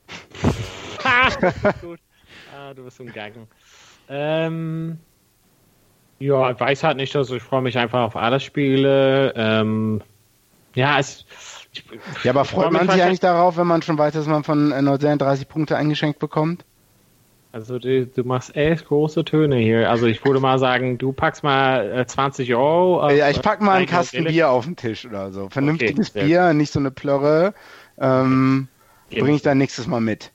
[1.82, 2.00] Gut.
[2.56, 3.48] Ah, du bist im Gang.
[4.08, 5.00] Ähm,
[6.20, 9.34] ja, ich weiß halt nicht, also ich freue mich einfach auf alle Spiele.
[9.36, 10.02] Ähm,
[10.74, 11.26] ja, es,
[12.24, 14.82] ja, aber freut man sich eigentlich darauf, wenn man schon weiß, dass man von äh,
[14.82, 16.64] Neuseeland 30 Punkte eingeschenkt bekommt?
[17.52, 19.90] Also du, du machst echt große Töne hier.
[19.90, 23.02] Also ich würde mal sagen, du packst mal äh, 20 Euro.
[23.02, 25.48] Auf, ja, ich pack mal einen Kasten Bier auf den Tisch oder so.
[25.50, 27.54] Vernünftiges okay, Bier, nicht so eine Plörre.
[27.98, 28.68] Ähm,
[29.08, 29.22] okay.
[29.22, 30.32] Bringe ich dann nächstes Mal mit.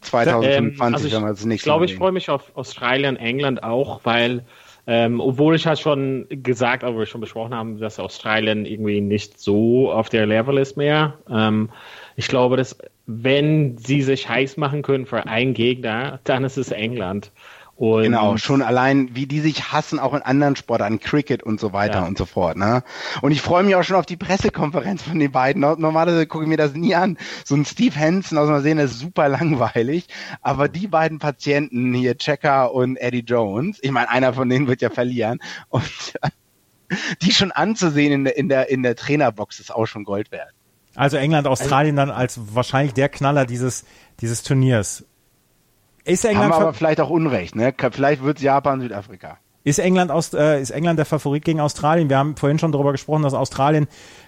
[0.00, 3.16] 2025, ähm, also ich, wenn wir das nächste Ich glaube, ich freue mich auf Australien,
[3.16, 4.44] England auch, weil
[4.86, 9.38] ähm, obwohl ich halt schon gesagt, aber wir schon besprochen haben, dass Australien irgendwie nicht
[9.38, 11.18] so auf der Level ist mehr.
[11.30, 11.70] Ähm,
[12.16, 12.76] ich glaube, dass
[13.06, 17.30] wenn sie sich heiß machen können für einen Gegner, dann ist es England.
[17.82, 21.72] Und genau, schon allein, wie die sich hassen, auch in anderen Sportarten, Cricket und so
[21.72, 22.06] weiter ja.
[22.06, 22.56] und so fort.
[22.56, 22.84] Ne?
[23.22, 25.62] Und ich freue mich auch schon auf die Pressekonferenz von den beiden.
[25.62, 27.18] Normalerweise gucke ich mir das nie an.
[27.44, 30.06] So ein Steve Hansen aus Neuseeland ist super langweilig,
[30.42, 34.80] aber die beiden Patienten hier, Checker und Eddie Jones, ich meine, einer von denen wird
[34.80, 35.82] ja verlieren und
[37.22, 40.52] die schon anzusehen in der, in der, in der Trainerbox ist auch schon Gold wert.
[40.94, 43.84] Also England, Australien dann als wahrscheinlich der Knaller dieses,
[44.20, 45.04] dieses Turniers.
[46.04, 47.74] Ist England Haben aber vielleicht auch Unrecht, ne?
[47.92, 49.38] Vielleicht wird es Japan, Südafrika.
[49.64, 52.10] Ist England, aus, äh, ist England der Favorit gegen Australien?
[52.10, 53.86] Wir haben vorhin schon darüber gesprochen, dass Australien,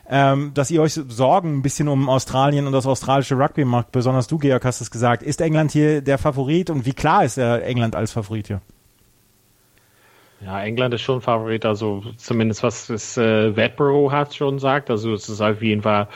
[0.09, 3.91] ähm, dass ihr euch Sorgen ein bisschen um Australien und das australische Rugby macht.
[3.91, 5.25] Besonders du, Georg, hast es gesagt.
[5.25, 8.61] Ist England hier der Favorit und wie klar ist er England als Favorit hier?
[10.41, 14.91] Ja, England ist schon Favorit, also zumindest was das äh, Wettbüro hat schon sagt.
[14.91, 16.09] Also es ist auf jeden Fall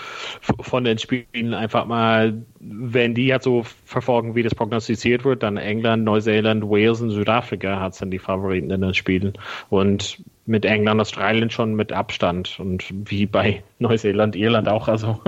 [0.61, 5.57] von den Spielen einfach mal, wenn die halt so verfolgen, wie das prognostiziert wird, dann
[5.57, 9.33] England, Neuseeland, Wales und Südafrika hat dann die Favoriten in den Spielen.
[9.71, 14.89] Und mit England, Australien schon mit Abstand und wie bei Neuseeland, Irland auch.
[14.89, 15.21] Also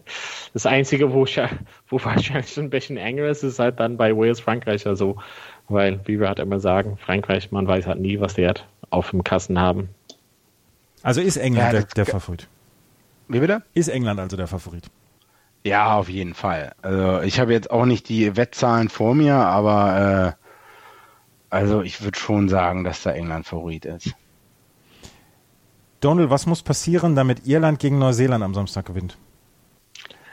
[0.52, 1.26] das Einzige, wo,
[1.88, 4.86] wo wahrscheinlich ein bisschen enger ist, ist halt dann bei Wales, Frankreich.
[4.86, 5.16] Also
[5.68, 9.10] weil, wie wir halt immer sagen, Frankreich, man weiß halt nie, was die halt auf
[9.10, 9.88] dem Kassen haben.
[11.02, 12.48] Also ist England ja, der, der Favorit?
[13.28, 13.62] Wie bitte?
[13.74, 14.90] Ist England also der Favorit?
[15.64, 16.72] Ja, auf jeden Fall.
[16.82, 20.44] Also ich habe jetzt auch nicht die Wettzahlen vor mir, aber äh,
[21.50, 24.14] also ich würde schon sagen, dass da England Favorit ist.
[26.00, 29.18] Donald, was muss passieren, damit Irland gegen Neuseeland am Samstag gewinnt?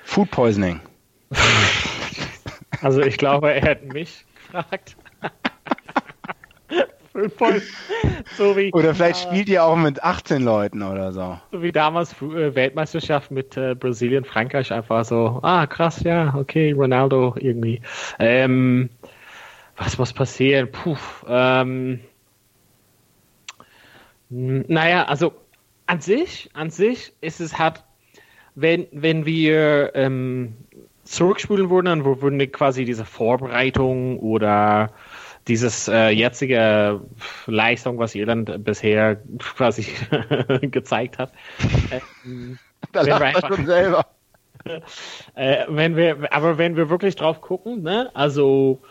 [0.03, 0.79] Food Poisoning.
[2.81, 4.97] Also ich glaube, er hätte mich gefragt.
[8.37, 11.39] So wie, oder vielleicht spielt ihr auch mit 18 Leuten oder so.
[11.51, 16.73] So wie damals äh, Weltmeisterschaft mit äh, Brasilien, Frankreich einfach so, ah krass, ja, okay,
[16.73, 17.81] Ronaldo irgendwie.
[18.19, 18.89] Ähm,
[19.77, 20.71] was muss passieren?
[20.71, 20.97] Puh,
[21.27, 22.01] ähm,
[24.29, 25.33] naja, also
[25.85, 27.83] an sich, an sich ist es halt,
[28.55, 30.55] wenn, wenn wir ähm,
[31.03, 34.91] zurückspulen würden, dann würden wir quasi diese Vorbereitung oder
[35.47, 37.01] dieses äh, jetzige
[37.45, 39.87] Leistung, was Irland bisher quasi
[40.61, 41.31] gezeigt hat.
[42.25, 42.57] Ähm,
[42.91, 44.05] da lacht er schon selber.
[45.35, 48.81] äh, wenn wir, aber wenn wir wirklich drauf gucken, ne, also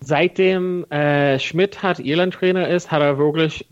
[0.00, 3.66] seitdem äh, Schmidt hat Irland-Trainer ist, hat er wirklich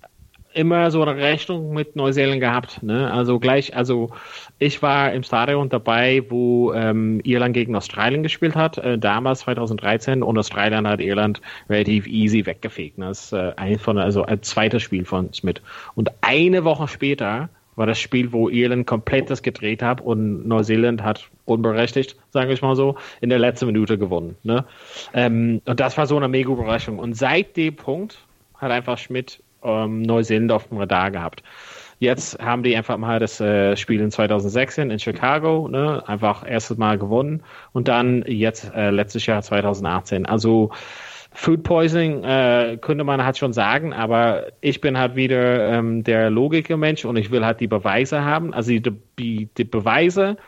[0.53, 2.83] immer so eine Rechnung mit Neuseeland gehabt.
[2.83, 3.11] Ne?
[3.13, 4.11] Also gleich, also
[4.59, 10.23] ich war im Stadion dabei, wo ähm, Irland gegen Australien gespielt hat, äh, damals 2013
[10.23, 12.99] und Australien hat Irland relativ easy weggefegt.
[12.99, 13.07] Ne?
[13.07, 15.63] Das ist äh, ein von, also ein zweites Spiel von Smith.
[15.95, 21.03] Und eine Woche später war das Spiel, wo Irland komplett das gedreht hat und Neuseeland
[21.03, 24.37] hat unberechtigt, sage ich mal so, in der letzten Minute gewonnen.
[24.43, 24.65] Ne?
[25.15, 26.99] Ähm, und das war so eine mega Überraschung.
[26.99, 28.19] Und seit dem Punkt
[28.57, 31.43] hat einfach Schmidt ähm, Neuseeland auf dem Radar gehabt.
[32.01, 36.79] Jetzt haben die einfach mal das äh, Spiel in 2016 in Chicago, ne, einfach erstes
[36.79, 37.43] Mal gewonnen
[37.73, 40.25] und dann jetzt äh, letztes Jahr 2018.
[40.25, 40.71] Also
[41.33, 46.31] Food Poisoning äh, könnte man halt schon sagen, aber ich bin halt wieder ähm, der
[46.31, 48.55] Logiker-Mensch und ich will halt die Beweise haben.
[48.55, 50.39] Also die, die, die Beweise,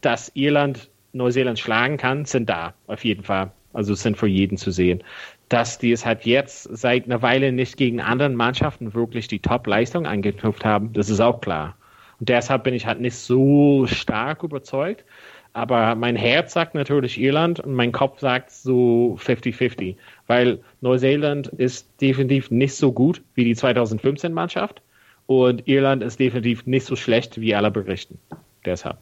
[0.00, 3.52] dass Irland Neuseeland schlagen kann, sind da, auf jeden Fall.
[3.72, 5.04] Also sind für jeden zu sehen
[5.50, 10.06] dass die es halt jetzt seit einer Weile nicht gegen anderen Mannschaften wirklich die Top-Leistung
[10.06, 11.76] angeknüpft haben, das ist auch klar.
[12.20, 15.04] Und deshalb bin ich halt nicht so stark überzeugt.
[15.52, 19.96] Aber mein Herz sagt natürlich Irland und mein Kopf sagt so 50-50.
[20.28, 24.80] Weil Neuseeland ist definitiv nicht so gut wie die 2015-Mannschaft
[25.26, 28.20] und Irland ist definitiv nicht so schlecht wie alle berichten.
[28.64, 28.98] Deshalb.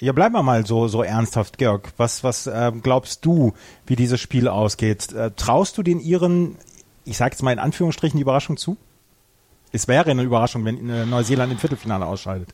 [0.00, 1.92] Ja, bleiben wir mal so, so ernsthaft, Georg.
[1.96, 3.54] Was, was äh, glaubst du,
[3.86, 5.12] wie dieses Spiel ausgeht?
[5.12, 6.56] Äh, traust du den Iren,
[7.04, 8.76] ich sage jetzt mal in Anführungsstrichen, die Überraschung zu?
[9.72, 12.48] Es wäre eine Überraschung, wenn äh, Neuseeland im Viertelfinale ausscheidet.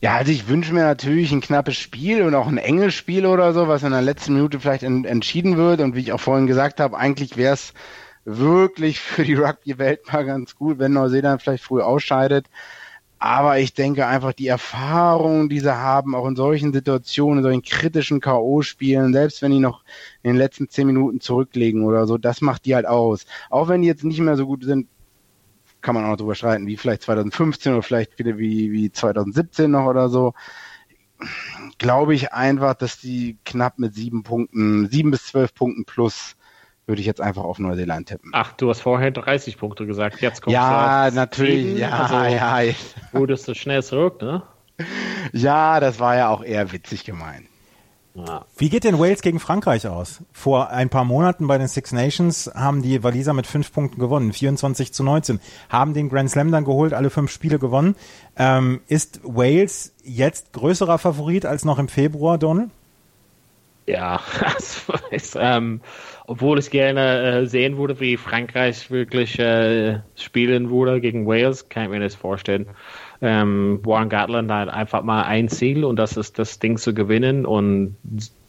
[0.00, 3.52] Ja, also ich wünsche mir natürlich ein knappes Spiel und auch ein enges Spiel oder
[3.52, 5.80] so, was in der letzten Minute vielleicht en entschieden wird.
[5.80, 7.74] Und wie ich auch vorhin gesagt habe, eigentlich wäre es
[8.24, 12.46] wirklich für die Rugby-Welt mal ganz gut, wenn Neuseeland vielleicht früh ausscheidet.
[13.18, 17.62] Aber ich denke einfach, die Erfahrung, die sie haben, auch in solchen Situationen, in solchen
[17.62, 19.82] kritischen K.O.-Spielen, selbst wenn die noch
[20.22, 23.26] in den letzten zehn Minuten zurücklegen oder so, das macht die halt aus.
[23.50, 24.86] Auch wenn die jetzt nicht mehr so gut sind,
[25.80, 29.70] kann man auch noch drüber streiten, wie vielleicht 2015 oder vielleicht wieder wie, wie 2017
[29.70, 30.34] noch oder so.
[31.78, 36.36] Glaube ich einfach, dass die knapp mit sieben Punkten, sieben bis zwölf Punkten plus
[36.88, 38.30] würde ich jetzt einfach auf Neuseeland tippen.
[38.34, 40.20] Ach, du hast vorher 30 Punkte gesagt.
[40.20, 41.78] Jetzt kommt Ja, natürlich.
[41.78, 42.74] Ja, also, ja.
[43.12, 44.42] Wurdest du schnell zurück, ne?
[45.32, 47.46] Ja, das war ja auch eher witzig gemeint.
[48.56, 50.22] Wie geht denn Wales gegen Frankreich aus?
[50.32, 54.32] Vor ein paar Monaten bei den Six Nations haben die Waliser mit fünf Punkten gewonnen,
[54.32, 57.94] 24 zu 19, haben den Grand Slam dann geholt, alle fünf Spiele gewonnen.
[58.36, 62.70] Ähm, ist Wales jetzt größerer Favorit als noch im Februar, Donald?
[63.88, 64.20] Ja,
[65.10, 65.80] ist, ähm,
[66.26, 71.84] obwohl ich gerne äh, sehen würde, wie Frankreich wirklich äh, spielen würde gegen Wales, kann
[71.84, 72.66] ich mir das vorstellen.
[73.22, 77.46] Ähm, Warren Gatland hat einfach mal ein Ziel und das ist das Ding zu gewinnen
[77.46, 77.96] und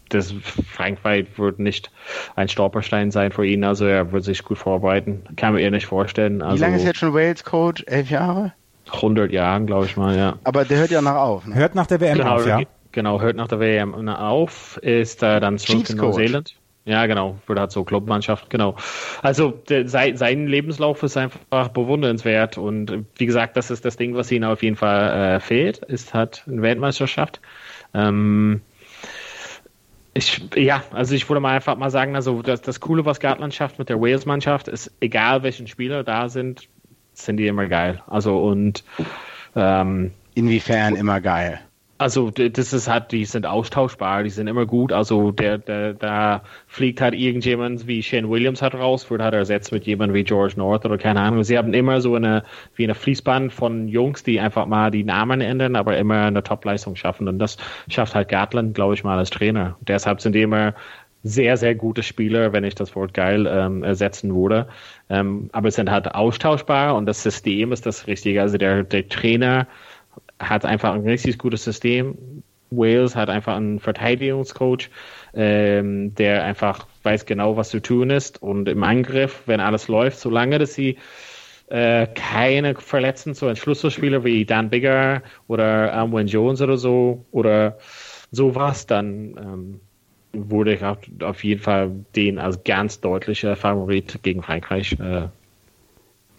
[0.10, 1.90] das Frankreich wird nicht
[2.36, 5.22] ein Stolperstein sein für ihn, also er wird sich gut vorbereiten.
[5.38, 6.42] Kann man mir nicht vorstellen.
[6.42, 7.86] Also, wie lange ist jetzt schon Wales Coach?
[7.88, 8.52] Elf Jahre?
[8.92, 10.38] 100 Jahren, glaube ich mal, ja.
[10.44, 11.46] Aber der hört ja nach auf.
[11.46, 11.56] Ne?
[11.56, 12.60] Hört nach der WM genau, auf, ja.
[12.92, 16.56] Genau, hört nach der WM auf, ist äh, dann zurück in Neuseeland.
[16.86, 18.76] Ja, genau, wird halt so Clubmannschaft, genau.
[19.22, 24.32] Also der, sein, Lebenslauf ist einfach bewundernswert und wie gesagt, das ist das Ding, was
[24.32, 27.42] ihnen auf jeden Fall äh, fehlt, ist halt eine Weltmeisterschaft.
[27.94, 28.62] Ähm,
[30.16, 33.54] ich, ja, also ich würde mal einfach mal sagen, also das, das Coole, was Gartland
[33.54, 36.68] schafft mit der Wales-Mannschaft, ist, egal welchen Spieler da sind,
[37.14, 38.02] sind die immer geil.
[38.08, 38.84] Also und
[39.56, 41.60] ähm, inwiefern immer geil?
[42.00, 44.94] Also das ist halt, die sind austauschbar, die sind immer gut.
[44.94, 49.74] Also der, der, da fliegt halt irgendjemand wie Shane Williams halt raus, wird halt ersetzt
[49.74, 51.44] mit jemandem wie George North oder keine Ahnung.
[51.44, 52.44] Sie haben immer so eine
[52.76, 56.96] wie eine Fließband von Jungs, die einfach mal die Namen ändern, aber immer eine Top-Leistung
[56.96, 57.28] schaffen.
[57.28, 57.58] Und das
[57.90, 59.76] schafft halt Gatland, glaube ich mal, als Trainer.
[59.82, 60.76] deshalb sind die immer
[61.24, 64.70] sehr, sehr gute Spieler, wenn ich das Wort geil ähm, ersetzen würde.
[65.10, 68.42] Ähm, aber es sind halt austauschbar und das System ist das Richtige.
[68.42, 69.68] Also der, der Trainer
[70.40, 72.44] hat einfach ein richtig gutes System.
[72.72, 74.90] Wales hat einfach einen Verteidigungscoach,
[75.34, 78.42] ähm, der einfach weiß genau, was zu tun ist.
[78.42, 80.98] Und im Angriff, wenn alles läuft, solange dass sie
[81.70, 87.78] äh, keine Verletzten, so ein Schlüsselspieler wie Dan Bigger oder Amwin Jones oder so oder
[88.32, 89.80] sowas, dann ähm,
[90.34, 94.94] wurde ich auf, auf jeden Fall den als ganz deutlicher Favorit gegen Frankreich.
[95.00, 95.28] Äh,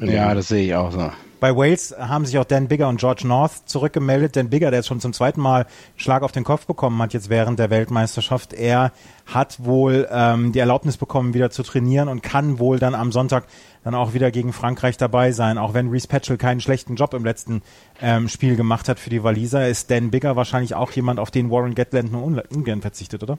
[0.00, 1.10] ja, das sehe ich auch so.
[1.40, 4.36] Bei Wales haben sich auch Dan Bigger und George North zurückgemeldet.
[4.36, 7.30] Dan Bigger, der jetzt schon zum zweiten Mal Schlag auf den Kopf bekommen hat, jetzt
[7.30, 8.92] während der Weltmeisterschaft, er
[9.24, 13.44] hat wohl ähm, die Erlaubnis bekommen, wieder zu trainieren und kann wohl dann am Sonntag
[13.84, 15.56] dann auch wieder gegen Frankreich dabei sein.
[15.56, 17.62] Auch wenn Reese Patchell keinen schlechten Job im letzten
[18.02, 21.50] ähm, Spiel gemacht hat für die Waliser, ist Dan Bigger wahrscheinlich auch jemand, auf den
[21.50, 23.38] Warren Gatland nur ungern verzichtet, oder?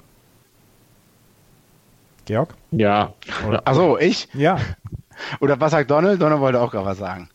[2.26, 2.56] Georg?
[2.72, 3.14] Ja.
[3.64, 4.28] Achso, ich?
[4.34, 4.60] Ja.
[5.40, 6.22] Oder was sagt Donald?
[6.22, 7.30] Donald wollte auch gerade was sagen.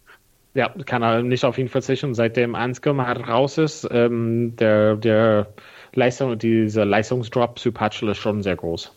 [0.55, 2.14] Ja, kann er nicht auf ihn verzichten.
[2.14, 5.49] Seitdem halt raus ist, ähm, der, der
[5.93, 8.93] Leistung, dieser Leistungsdrop zu Patchel ist schon sehr groß.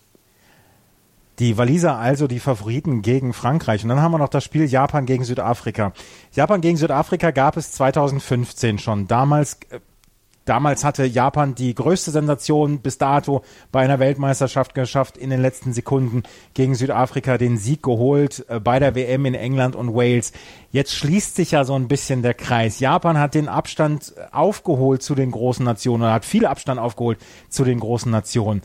[1.39, 3.83] Die Waliser also die Favoriten gegen Frankreich.
[3.83, 5.93] Und dann haben wir noch das Spiel Japan gegen Südafrika.
[6.33, 9.07] Japan gegen Südafrika gab es 2015 schon.
[9.07, 9.79] Damals äh,
[10.49, 15.73] Damals hatte Japan die größte Sensation bis dato bei einer Weltmeisterschaft geschafft, in den letzten
[15.73, 16.23] Sekunden
[16.55, 20.33] gegen Südafrika den Sieg geholt äh, bei der WM in England und Wales.
[20.71, 22.79] Jetzt schließt sich ja so ein bisschen der Kreis.
[22.79, 27.19] Japan hat den Abstand aufgeholt zu den großen Nationen oder hat viel Abstand aufgeholt
[27.49, 28.63] zu den großen Nationen.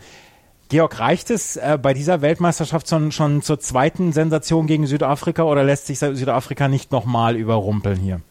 [0.71, 5.63] Georg, reicht es äh, bei dieser Weltmeisterschaft schon, schon zur zweiten Sensation gegen Südafrika oder
[5.65, 8.23] lässt sich Südafrika nicht nochmal überrumpeln hier?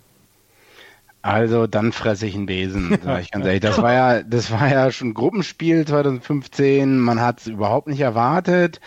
[1.24, 3.62] Also dann fresse ich einen Besen, sag ich ganz ehrlich.
[3.62, 7.00] Das war ja, das war ja schon Gruppenspiel 2015.
[7.00, 8.80] Man hat es überhaupt nicht erwartet.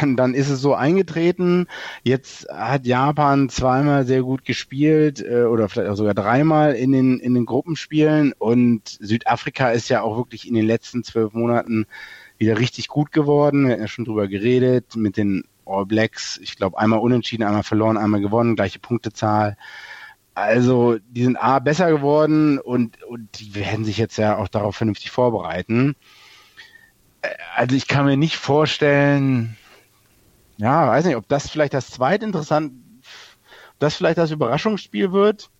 [0.00, 1.68] Dann, dann ist es so eingetreten.
[2.02, 7.20] Jetzt hat Japan zweimal sehr gut gespielt äh, oder vielleicht auch sogar dreimal in den
[7.20, 11.86] in den Gruppenspielen und Südafrika ist ja auch wirklich in den letzten zwölf Monaten
[12.38, 13.66] wieder richtig gut geworden.
[13.66, 16.40] Wir hatten ja schon drüber geredet mit den All Blacks.
[16.42, 19.56] Ich glaube einmal unentschieden, einmal verloren, einmal gewonnen, gleiche Punktezahl.
[20.34, 24.76] Also, die sind A besser geworden und, und die werden sich jetzt ja auch darauf
[24.76, 25.94] vernünftig vorbereiten.
[27.20, 29.56] Äh, also ich kann mir nicht vorstellen,
[30.56, 32.72] ja, weiß nicht, ob das vielleicht das zweitinteressant,
[33.72, 35.50] ob das vielleicht das Überraschungsspiel wird.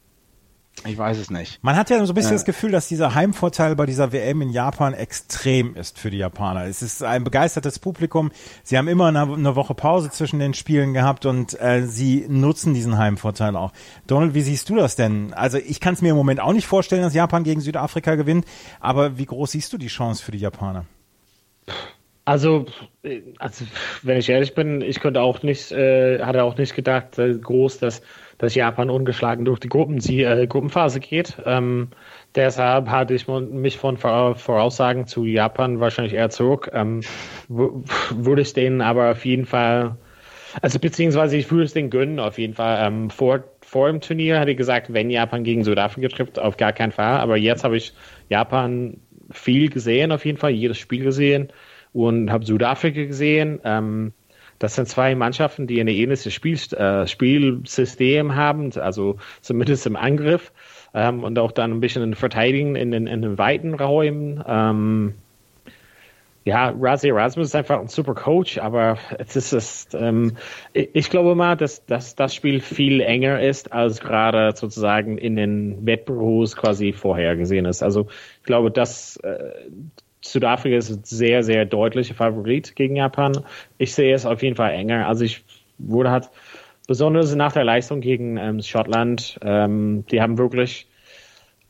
[0.85, 1.62] Ich weiß es nicht.
[1.62, 2.37] Man hat ja so ein bisschen ja.
[2.37, 6.64] das Gefühl, dass dieser Heimvorteil bei dieser WM in Japan extrem ist für die Japaner.
[6.64, 8.33] Es ist ein begeistertes Publikum.
[8.64, 12.75] Sie haben immer eine, eine Woche Pause zwischen den Spielen gehabt und äh, sie nutzen
[12.75, 13.73] diesen Heimvorteil auch.
[14.09, 15.33] Donald, wie siehst du das denn?
[15.35, 18.45] Also ich kann es mir im Moment auch nicht vorstellen, dass Japan gegen Südafrika gewinnt,
[18.81, 20.87] aber wie groß siehst du die Chance für die Japaner?
[22.25, 22.66] Also,
[23.39, 23.64] also
[24.03, 27.79] wenn ich ehrlich bin, ich könnte auch nicht, äh, hatte auch nicht gedacht, äh, groß,
[27.79, 28.03] dass
[28.43, 31.36] dass Japan ungeschlagen durch die Gruppen, äh, Gruppenphase geht.
[31.47, 31.90] Ähm,
[32.34, 36.68] deshalb hatte ich mich von Voraussagen zu Japan wahrscheinlich eher zurück.
[36.74, 37.03] Ähm,
[37.49, 39.97] würde ich denen aber auf jeden Fall,
[40.61, 42.84] also beziehungsweise ich würde es denen gönnen auf jeden Fall.
[42.84, 46.72] Ähm, vor, vor dem Turnier hatte ich gesagt, wenn Japan gegen Südafrika trifft, auf gar
[46.72, 47.20] keinen Fall.
[47.20, 47.93] Aber jetzt habe ich
[48.28, 48.97] Japan
[49.30, 51.53] viel gesehen, auf jeden Fall, jedes Spiel gesehen
[51.93, 53.61] und habe Südafrika gesehen.
[53.62, 54.14] Ähm,
[54.62, 60.52] das sind zwei Mannschaften, die ein ähnliches Spiel, äh, Spielsystem haben, also zumindest im Angriff
[60.94, 64.42] ähm, und auch dann ein bisschen in Verteidigen in den, in den weiten Räumen.
[64.46, 65.14] Ähm,
[66.44, 70.36] ja, Razi Erasmus ist einfach ein super Coach, aber es ist, es, ähm,
[70.72, 75.84] ich glaube mal, dass, dass das Spiel viel enger ist, als gerade sozusagen in den
[75.84, 77.82] Wettbüros quasi vorhergesehen ist.
[77.82, 78.06] Also
[78.38, 79.52] ich glaube, dass äh,
[80.25, 83.45] Südafrika ist ein sehr, sehr deutlicher Favorit gegen Japan.
[83.79, 85.07] Ich sehe es auf jeden Fall enger.
[85.07, 85.45] Also ich
[85.79, 86.31] wurde halt
[86.87, 90.87] besonders nach der Leistung gegen ähm, Schottland, ähm, die haben wirklich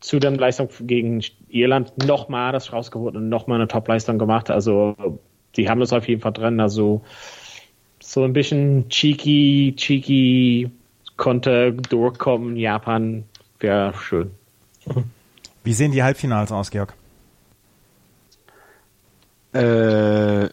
[0.00, 4.50] zu der Leistung gegen Irland nochmal das rausgeholt und nochmal eine Top-Leistung gemacht.
[4.50, 5.18] Also
[5.56, 6.60] die haben das auf jeden Fall drin.
[6.60, 7.02] Also
[8.00, 10.70] so ein bisschen cheeky, cheeky
[11.16, 12.56] konnte durchkommen.
[12.56, 13.24] Japan
[13.60, 14.32] wäre schön.
[15.62, 16.94] Wie sehen die Halbfinals aus, Georg?
[19.52, 20.48] Äh,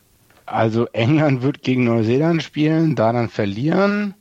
[0.45, 4.15] also England wird gegen Neuseeland spielen, da dann verlieren.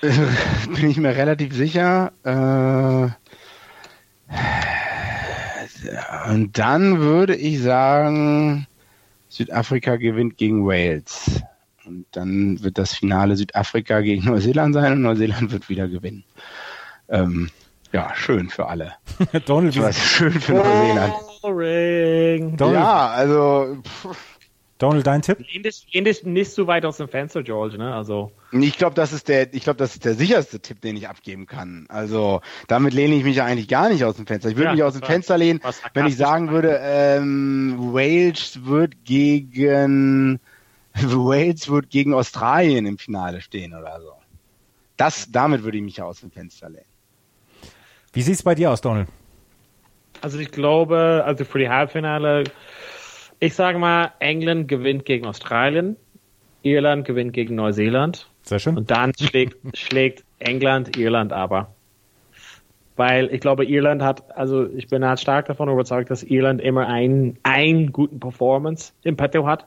[0.00, 2.12] Bin ich mir relativ sicher.
[2.22, 3.10] Äh,
[6.30, 8.66] und dann würde ich sagen,
[9.28, 11.42] Südafrika gewinnt gegen Wales.
[11.84, 16.24] Und dann wird das Finale Südafrika gegen Neuseeland sein und Neuseeland wird wieder gewinnen.
[17.08, 17.50] Ähm,
[17.92, 18.94] ja, schön für alle.
[19.46, 21.14] Donald, schön für Neuseeland.
[21.52, 22.56] Boring.
[22.58, 24.36] Ja, also pff,
[24.78, 25.38] Donald, dein Tipp?
[25.52, 27.94] Lehn dich nicht zu weit aus dem Fenster, George, ne?
[27.94, 28.30] Also.
[28.52, 31.46] Ich glaube, das ist der, ich glaube, das ist der sicherste Tipp, den ich abgeben
[31.46, 31.86] kann.
[31.88, 34.50] Also damit lehne ich mich ja eigentlich gar nicht aus dem Fenster.
[34.50, 35.60] Ich würde Ja, mich aus dem Fenster lehnen,
[35.94, 40.40] wenn ich sagen würde, ähm, Wales wird gegen
[40.94, 44.12] Wales wird gegen Australien im Finale stehen oder so.
[44.98, 46.84] Das, damit würde ich mich ja aus dem Fenster lehnen.
[48.12, 49.08] Wie sieht's bei dir aus, Donald?
[50.20, 52.44] Also ich glaube, also für die Halbfinale,
[53.40, 55.96] ich sage mal, England gewinnt gegen Australien,
[56.62, 58.76] Irland gewinnt gegen Neuseeland Sehr schön.
[58.76, 61.74] und dann schlägt, schlägt England Irland aber.
[62.96, 66.86] Weil ich glaube, Irland hat, also ich bin halt stark davon überzeugt, dass Irland immer
[66.86, 69.66] einen, einen guten Performance im Petto hat.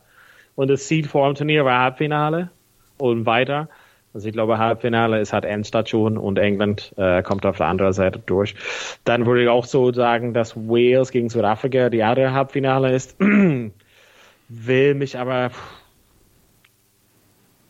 [0.56, 2.50] Und das Seed vor dem Turnier war Halbfinale
[2.98, 3.70] und weiter.
[4.14, 8.20] Also ich glaube, Halbfinale ist halt Endstation und England äh, kommt auf der anderen Seite
[8.20, 8.56] durch.
[9.04, 13.18] Dann würde ich auch so sagen, dass Wales gegen Südafrika die andere Halbfinale ist.
[14.50, 15.52] Will mich aber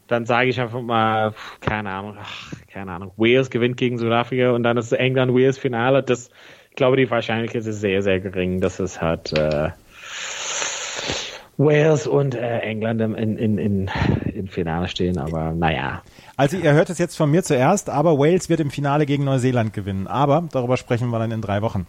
[0.10, 4.64] dann sage ich einfach mal, keine Ahnung, ach, keine Ahnung, Wales gewinnt gegen Südafrika und
[4.64, 6.02] dann ist England-Wales Finale.
[6.02, 6.32] Das,
[6.70, 9.70] ich glaube, die Wahrscheinlichkeit ist sehr, sehr gering, dass es halt äh,
[11.58, 13.92] Wales und äh, England in, in, in,
[14.40, 16.02] im Finale stehen, aber naja.
[16.38, 19.74] Also ihr hört es jetzt von mir zuerst, aber Wales wird im Finale gegen Neuseeland
[19.74, 20.08] gewinnen.
[20.08, 21.86] Aber darüber sprechen wir dann in drei Wochen,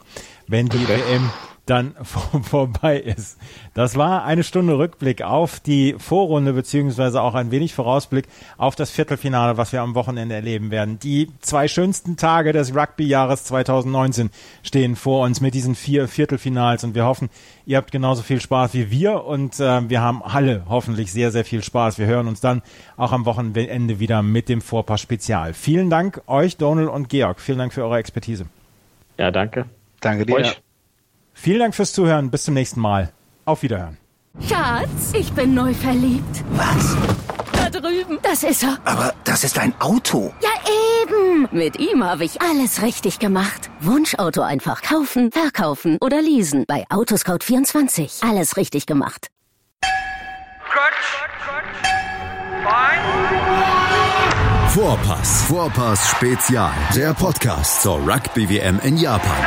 [0.49, 1.31] wenn die WM
[1.71, 3.39] dann vor, vorbei ist.
[3.75, 8.27] Das war eine Stunde Rückblick auf die Vorrunde beziehungsweise auch ein wenig Vorausblick
[8.59, 10.99] auf das Viertelfinale, was wir am Wochenende erleben werden.
[10.99, 14.31] Die zwei schönsten Tage des Rugby-Jahres 2019
[14.63, 17.31] stehen vor uns mit diesen vier Viertelfinals und wir hoffen,
[17.67, 21.45] ihr habt genauso viel Spaß wie wir und äh, wir haben alle hoffentlich sehr, sehr
[21.45, 21.99] viel Spaß.
[21.99, 22.63] Wir hören uns dann
[22.97, 25.55] auch am Wochenende wieder mit dem Vorpass Spezial.
[25.55, 27.41] Vielen Dank euch, Donald und Georg.
[27.41, 28.47] Vielen Dank für eure Expertise.
[29.19, 29.67] Ja, danke.
[30.01, 30.35] Danke dir.
[30.35, 30.63] Euch.
[31.43, 32.31] Vielen Dank fürs Zuhören.
[32.31, 33.13] Bis zum nächsten Mal.
[33.47, 33.97] Auf Wiederhören.
[34.47, 36.45] Schatz, ich bin neu verliebt.
[36.51, 36.95] Was?
[37.55, 38.19] Da drüben.
[38.23, 38.77] Das ist er.
[38.85, 40.35] Aber das ist ein Auto.
[40.43, 40.51] Ja,
[41.03, 41.49] eben.
[41.51, 43.71] Mit ihm habe ich alles richtig gemacht.
[43.81, 46.65] Wunschauto einfach kaufen, verkaufen oder leasen.
[46.69, 48.29] Bei Autoscout24.
[48.29, 49.29] Alles richtig gemacht.
[54.69, 55.43] Vorpass.
[55.45, 56.75] Vorpass Spezial.
[56.95, 59.47] Der Podcast zur Rugby WM in Japan.